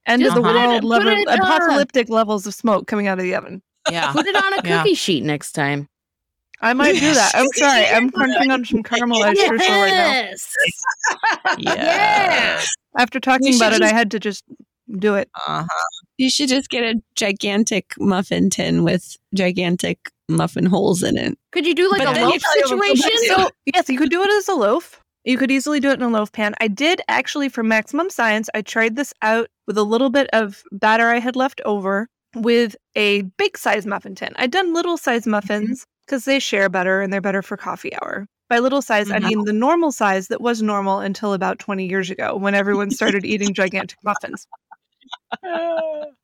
[0.07, 1.38] end Just of the put it- world level, it on.
[1.40, 3.62] apocalyptic levels of smoke coming out of the oven.
[3.90, 4.12] yeah.
[4.12, 4.82] Put it on a Yeah.
[4.82, 5.88] cookie sheet next time.
[6.61, 7.32] I might do that.
[7.34, 7.86] I'm sorry.
[7.88, 10.30] I'm crunching on some caramelized streusel right now.
[11.59, 11.76] Yes.
[11.76, 12.61] Yeah.
[12.97, 14.45] After talking You should about it, I had to just
[14.99, 15.28] do it.
[15.34, 15.64] Uh-huh.
[16.18, 21.38] You should just get a gigantic muffin tin with gigantic muffin holes in it.
[21.52, 23.28] Could you do like But a then loaf you probably have a situation?
[23.28, 25.00] So yes, you could do it as a loaf.
[25.24, 26.54] You could easily do it in a loaf pan.
[26.60, 28.50] I did actually for maximum science.
[28.54, 32.74] I tried this out with a little bit of batter I had left over with
[32.96, 34.32] a big size muffin tin.
[34.36, 38.26] I'd done little size muffins because they share better and they're better for coffee hour.
[38.48, 39.22] By little size, I Mhm.
[39.24, 43.24] mean the normal size that was normal until about 20 years ago when everyone started
[43.24, 44.46] eating gigantic muffins.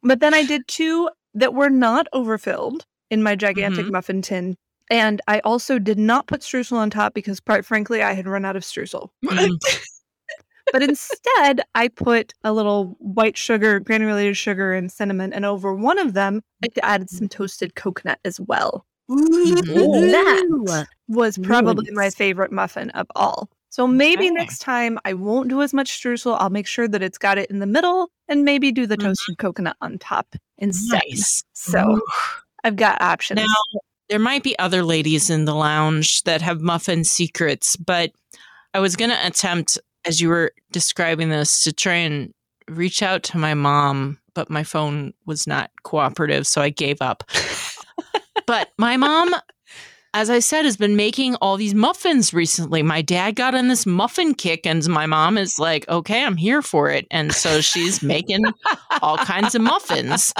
[0.02, 3.92] But then I did two that were not overfilled in my gigantic Mhm.
[3.92, 4.56] muffin tin.
[4.90, 8.44] And I also did not put streusel on top because, quite frankly, I had run
[8.44, 9.10] out of streusel.
[9.24, 9.58] Mhm.
[10.70, 15.32] But instead, I put a little white sugar, granulated sugar, and cinnamon.
[15.32, 18.84] And over one of them, I added some toasted coconut as well.
[19.08, 23.48] That was probably my favorite muffin of all.
[23.70, 24.30] So maybe Okay.
[24.34, 26.36] next time I won't do as much streusel.
[26.40, 29.04] I'll make sure that it's got it in the middle and maybe do the Mhm.
[29.04, 31.02] toasted coconut on top instead.
[31.08, 31.44] Nice.
[31.52, 32.02] So Ooh.
[32.64, 33.40] I've got options.
[33.40, 38.12] Now, there might be other ladies in the lounge that have muffin secrets, but
[38.74, 42.32] I was going to attempt, as you were describing this, to try and
[42.68, 47.22] reach out to my mom, but my phone was not cooperative, so I gave up.
[48.46, 49.34] but my mom,
[50.14, 52.82] as I said, has been making all these muffins recently.
[52.82, 56.62] My dad got on this muffin kick, and my mom is like, okay, I'm here
[56.62, 57.06] for it.
[57.10, 58.44] And so she's making
[59.02, 60.32] all kinds of muffins.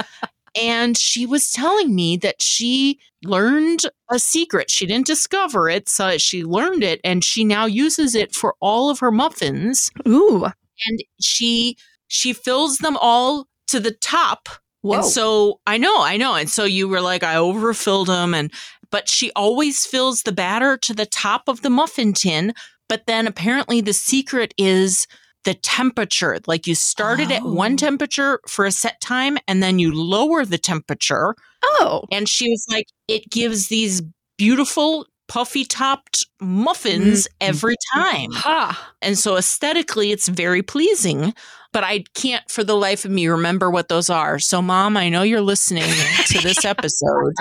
[0.61, 4.71] And she was telling me that she learned a secret.
[4.71, 8.91] She didn't discover it, so she learned it, and she now uses it for all
[8.91, 9.91] of her muffins.
[10.07, 10.45] Ooh.
[10.45, 11.77] And she
[12.09, 14.49] she fills them all to the top.
[14.81, 14.97] Whoa.
[14.97, 16.35] And so I know, I know.
[16.35, 18.53] And so you were like, I overfilled them, and
[18.91, 22.53] but she always fills the batter to the top of the muffin tin,
[22.89, 25.07] But then apparently the secret is
[25.45, 26.39] the temperature.
[26.47, 30.59] Like you started at one temperature for a set time and then you lower the
[30.59, 31.35] temperature.
[31.63, 32.05] Oh.
[32.11, 34.03] And she was like, it gives these
[34.39, 37.49] beautiful puffy topped muffins Mm.
[37.49, 38.31] every time.
[38.33, 38.93] Ha.
[39.03, 41.35] And so aesthetically, it's very pleasing,
[41.73, 44.39] but I can't for the life of me remember what those are.
[44.39, 45.85] So, mom, I know you're listening
[46.29, 47.35] to this episode.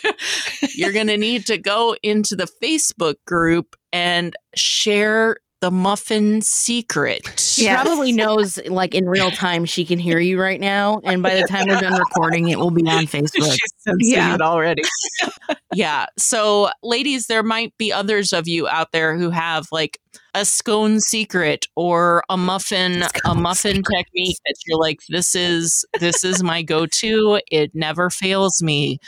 [0.77, 7.23] you're going to need to go into the Facebook group and share the muffin secret.
[7.41, 7.83] She Yes.
[7.83, 11.01] probably knows, like in real time, she can hear you right now.
[11.03, 13.51] And by the time we're done recording, it will be on Facebook.
[13.53, 14.35] She's sensing Yeah.
[14.35, 14.83] it already.
[15.75, 16.07] yeah.
[16.19, 19.99] So, ladies, there might be others of you out there who have like
[20.35, 25.87] a scone secret or a muffin, a Scone muffin technique that you're like, this is
[26.01, 27.41] this is my go-to.
[27.51, 28.99] It never fails me.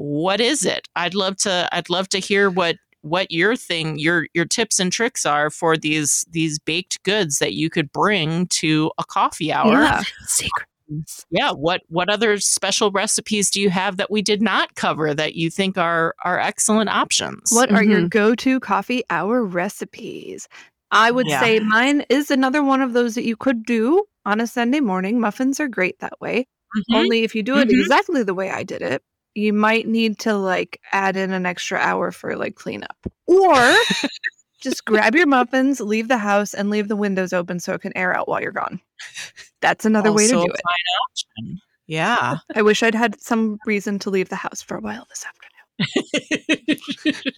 [0.00, 0.86] What is it?
[0.94, 1.68] I'd love to.
[1.72, 5.76] I'd love to hear what what your thing your your tips and tricks are for
[5.76, 10.02] these these baked goods that you could bring to a coffee hour Yeah.
[10.26, 10.66] Secret.
[11.30, 15.34] yeah what what other special recipes do you have that we did not cover that
[15.34, 18.10] you think are are excellent options What are your Mhm.
[18.10, 20.48] go-to coffee hour recipes?
[20.90, 21.40] I would Yeah.
[21.40, 25.20] say mine is another one of those that you could do on a Sunday morning.
[25.20, 26.46] Muffins are great that way.
[26.76, 26.96] Mhm.
[26.96, 27.80] Only if you do it Mhm.
[27.80, 29.02] exactly the way I did it,
[29.38, 32.96] you might need to like add in an extra hour for like cleanup.
[33.26, 33.54] Or
[34.60, 37.96] just grab your muffins, leave the house, and leave the windows open so it can
[37.96, 38.80] air out while you're gone.
[39.60, 40.60] That's another way to do it.
[41.10, 41.60] option.
[41.86, 45.24] yeah I wish I'd had some reason to leave the house for a while this
[45.24, 45.54] afternoon.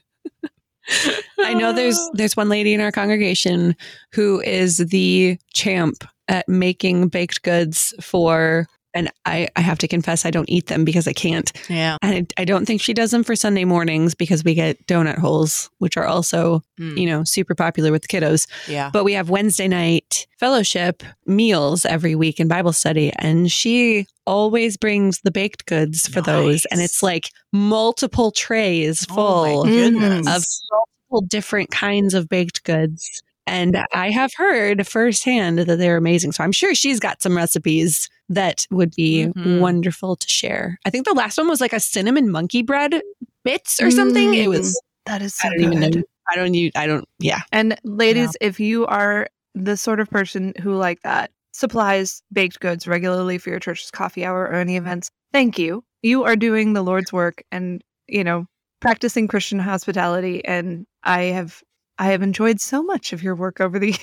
[1.40, 2.10] I know there's ah.
[2.14, 3.76] there's one lady in our congregation
[4.12, 10.24] who is the champ at making baked goods for and I, I have to confess
[10.26, 11.50] I don't eat them because I can't.
[11.70, 14.84] yeah And I, I don't think she does them for Sunday mornings because we get
[14.86, 16.96] donut holes, which are also, Mm.
[16.98, 18.48] you know, super popular with the kiddos.
[18.66, 23.12] yeah But we have Wednesday night fellowship meals every week in Bible study.
[23.18, 26.64] And she always brings the baked goods for those.
[26.66, 30.20] And it's like multiple trays Oh full Mhm.
[30.20, 33.22] of multiple different kinds of baked goods.
[33.50, 36.32] And I have heard firsthand that they're amazing.
[36.32, 39.58] So I'm sure she's got some recipes that would be Mhm.
[39.58, 40.78] wonderful to share.
[40.86, 43.02] I think the last one was like a cinnamon monkey bread
[43.44, 44.34] bits or something.
[44.34, 46.02] It was, That is so I don't even know.
[46.28, 47.40] I don't, use, I don't, yeah.
[47.50, 49.26] And ladies, if you are
[49.56, 54.24] the sort of person who like that supplies baked goods regularly for your church's coffee
[54.24, 55.82] hour or any events, thank you.
[56.02, 58.46] You are doing the Lord's work and, you know,
[58.80, 61.62] practicing Christian hospitality and I have
[62.00, 63.92] I have enjoyed so much of your work over the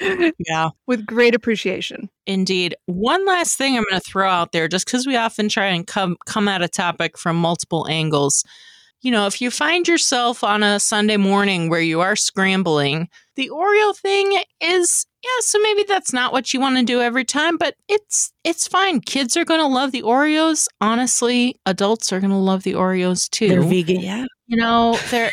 [0.00, 0.36] years.
[0.38, 2.10] yeah With great appreciation.
[2.26, 2.76] Indeed.
[2.84, 5.86] One last thing I'm going to throw out there, just because we often try and
[5.86, 8.44] come come at a topic from multiple angles.
[9.00, 13.08] You know, if you find yourself on a Sunday morning where you are scrambling,
[13.40, 15.28] the Oreo thing is yeah.
[15.40, 19.00] So maybe that's not what you want to do every time, but it's it's fine.
[19.00, 20.66] Kids are going to love the Oreos.
[20.82, 23.48] Honestly, adults are going to love the Oreos too.
[23.48, 24.00] They're vegan.
[24.00, 24.26] Yeah.
[24.46, 25.30] You know, they're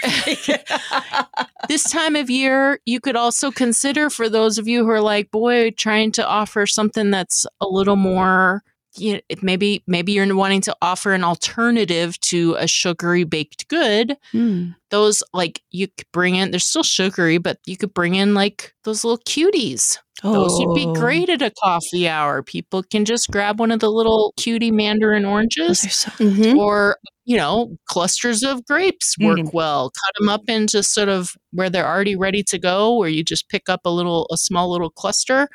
[1.67, 5.29] this time of year, you could also consider for those of you who are like,
[5.29, 8.63] boy, trying to offer something that's a little more.
[8.99, 14.17] You know, maybe maybe you're wanting to offer an alternative to a sugary baked good.
[14.33, 14.75] Mm.
[14.89, 16.51] Those like you could bring in.
[16.51, 19.97] They're still sugary, but you could bring in like those little cuties.
[20.23, 20.93] Those would be Oh.
[20.93, 22.41] great at a coffee hour.
[22.41, 26.57] People can just grab one of the little cutie mandarin oranges Those are so Mhm.
[26.57, 31.69] or you know clusters of grapes work well cut them up into sort of where
[31.69, 34.89] they're already ready to go where you just pick up a little a small little
[34.89, 35.49] cluster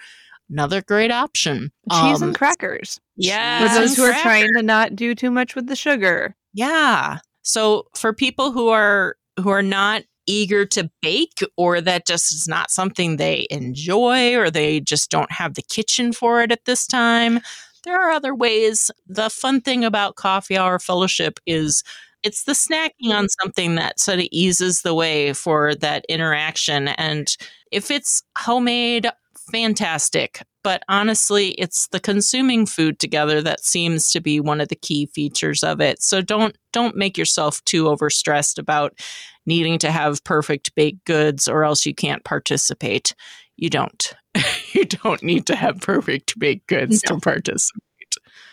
[0.51, 3.01] another great option Cheese Um, and crackers.
[3.17, 6.35] Yeah For those who are trying to not do too much with the sugar.
[6.53, 7.19] yeah.
[7.45, 12.47] So for people who are who are not eager to bake or that just is
[12.47, 16.87] not something they enjoy or they just don't have the kitchen for it at this
[16.87, 17.41] time
[17.85, 18.91] there are other ways.
[19.07, 21.83] The fun thing about coffee hour fellowship is
[22.23, 26.89] it's the snacking on something that sort of eases the way for that interaction.
[26.89, 27.37] And
[27.73, 29.09] if it's homemade
[29.51, 34.77] fantastic but honestly it's the consuming food together that seems to be one of the
[34.77, 36.03] key features of it.
[36.03, 38.99] So don't don't make yourself too overstressed about
[39.47, 43.15] needing to have perfect baked goods or else you can't participate.
[43.57, 44.13] You don't.
[44.75, 47.83] You don't need to have perfect baked goods to participate.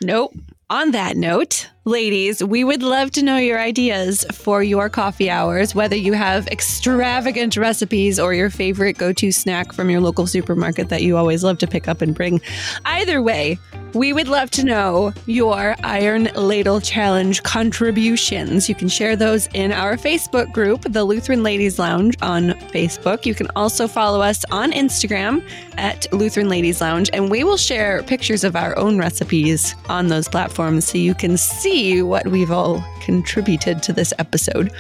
[0.02, 0.34] Nope.
[0.70, 5.74] On that note, Ladies, we would love to know your ideas for your coffee hours,
[5.74, 10.90] whether you have extravagant recipes or your favorite go to snack from your local supermarket
[10.90, 12.42] that you always love to pick up and bring.
[12.86, 13.58] Either way,
[13.96, 18.70] we would love to know your Iron Ladle Challenge contributions.
[18.70, 23.26] You can share those in our Facebook group, the Lutheran Ladies Lounge on Facebook.
[23.26, 25.44] You can also follow us on Instagram
[25.80, 30.28] at Lutheran Ladies Lounge, and we will share pictures of our own recipes on those
[30.28, 34.72] platforms so you can see what we've all contributed to this episode.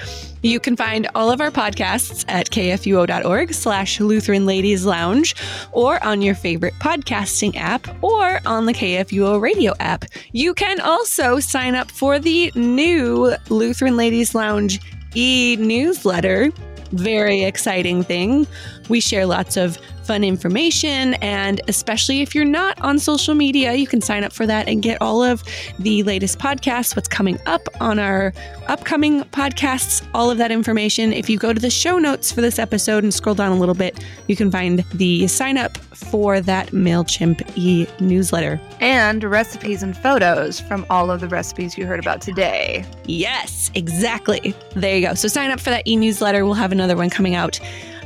[0.41, 5.35] You can find all of our podcasts at kfuo.org slash Lutheran Ladies Lounge
[5.71, 10.05] or on your favorite podcasting app or on the KFUO radio app.
[10.31, 14.79] You can also sign up for the new Lutheran Ladies Lounge
[15.15, 16.51] e newsletter.
[16.91, 18.45] Very exciting thing.
[18.89, 19.77] We share lots of
[20.09, 21.13] fun information.
[21.21, 24.81] And especially if you're not on social media, you can sign up for that and
[24.81, 25.43] get all of
[25.77, 28.33] the latest podcasts, what's coming up on our
[28.67, 31.13] upcoming podcasts, all of that information.
[31.13, 33.75] If you go to the show notes for this episode and scroll down a little
[33.75, 38.59] bit, you can find the sign up for that MailChimp e newsletter.
[38.79, 42.83] And recipes and photos from all of the recipes you heard about today.
[43.05, 44.55] Yes, exactly.
[44.75, 45.13] There you go.
[45.13, 46.45] So sign up for that e newsletter.
[46.45, 47.59] We'll have another one coming out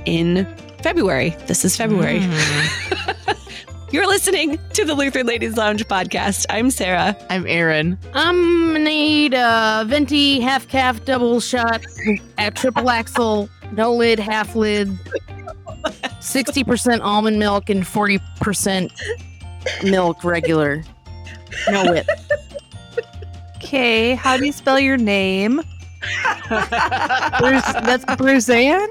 [0.06, 0.54] in
[0.84, 1.30] February.
[1.48, 2.20] This is February.
[2.20, 3.38] Mm.
[3.94, 6.46] You're listening to the Lutheran Ladies Lounge podcast.
[6.50, 7.16] I'm Sarah.
[7.30, 7.98] I'm Erin.
[8.14, 11.86] I'm gonna need a venti half caf double shot
[12.38, 14.90] at triple axle, no lid, half lid,
[15.86, 18.92] 60% almond milk and 40%
[19.84, 20.84] milk regular.
[21.70, 22.08] No whip.
[23.58, 25.62] Okay, how do you spell your name?
[27.40, 28.90] Bruce, that's Bruzanne?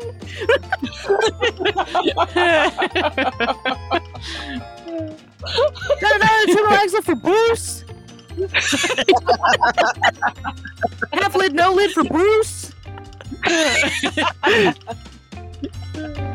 [6.03, 7.85] No, no, triple axle for Bruce.
[11.13, 12.73] half lid, no lid for Bruce.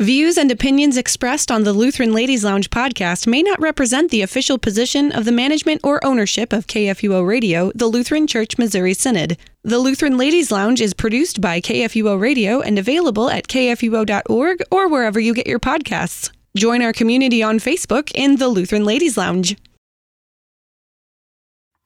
[0.00, 4.56] Views and opinions expressed on the Lutheran Ladies Lounge podcast may not represent the official
[4.56, 9.36] position of the management or ownership of KFUO Radio, the Lutheran Church Missouri Synod.
[9.62, 15.20] The Lutheran Ladies Lounge is produced by KFUO Radio and available at kfuo.org or wherever
[15.20, 16.30] you get your podcasts.
[16.56, 19.56] Join our community on Facebook in the Lutheran Ladies Lounge.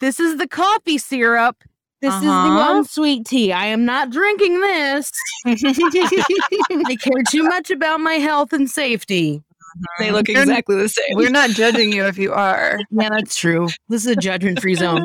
[0.00, 1.62] This is the coffee syrup.
[2.00, 2.76] This is the Uh-huh.
[2.78, 3.52] unsweet tea.
[3.52, 5.10] I am not drinking this.
[5.46, 9.42] I care too much about my health and safety.
[9.98, 11.14] They look exactly the same.
[11.16, 12.78] We're not judging you if you are.
[12.90, 13.68] Yeah, that's true.
[13.88, 15.02] This is a judgment free zone.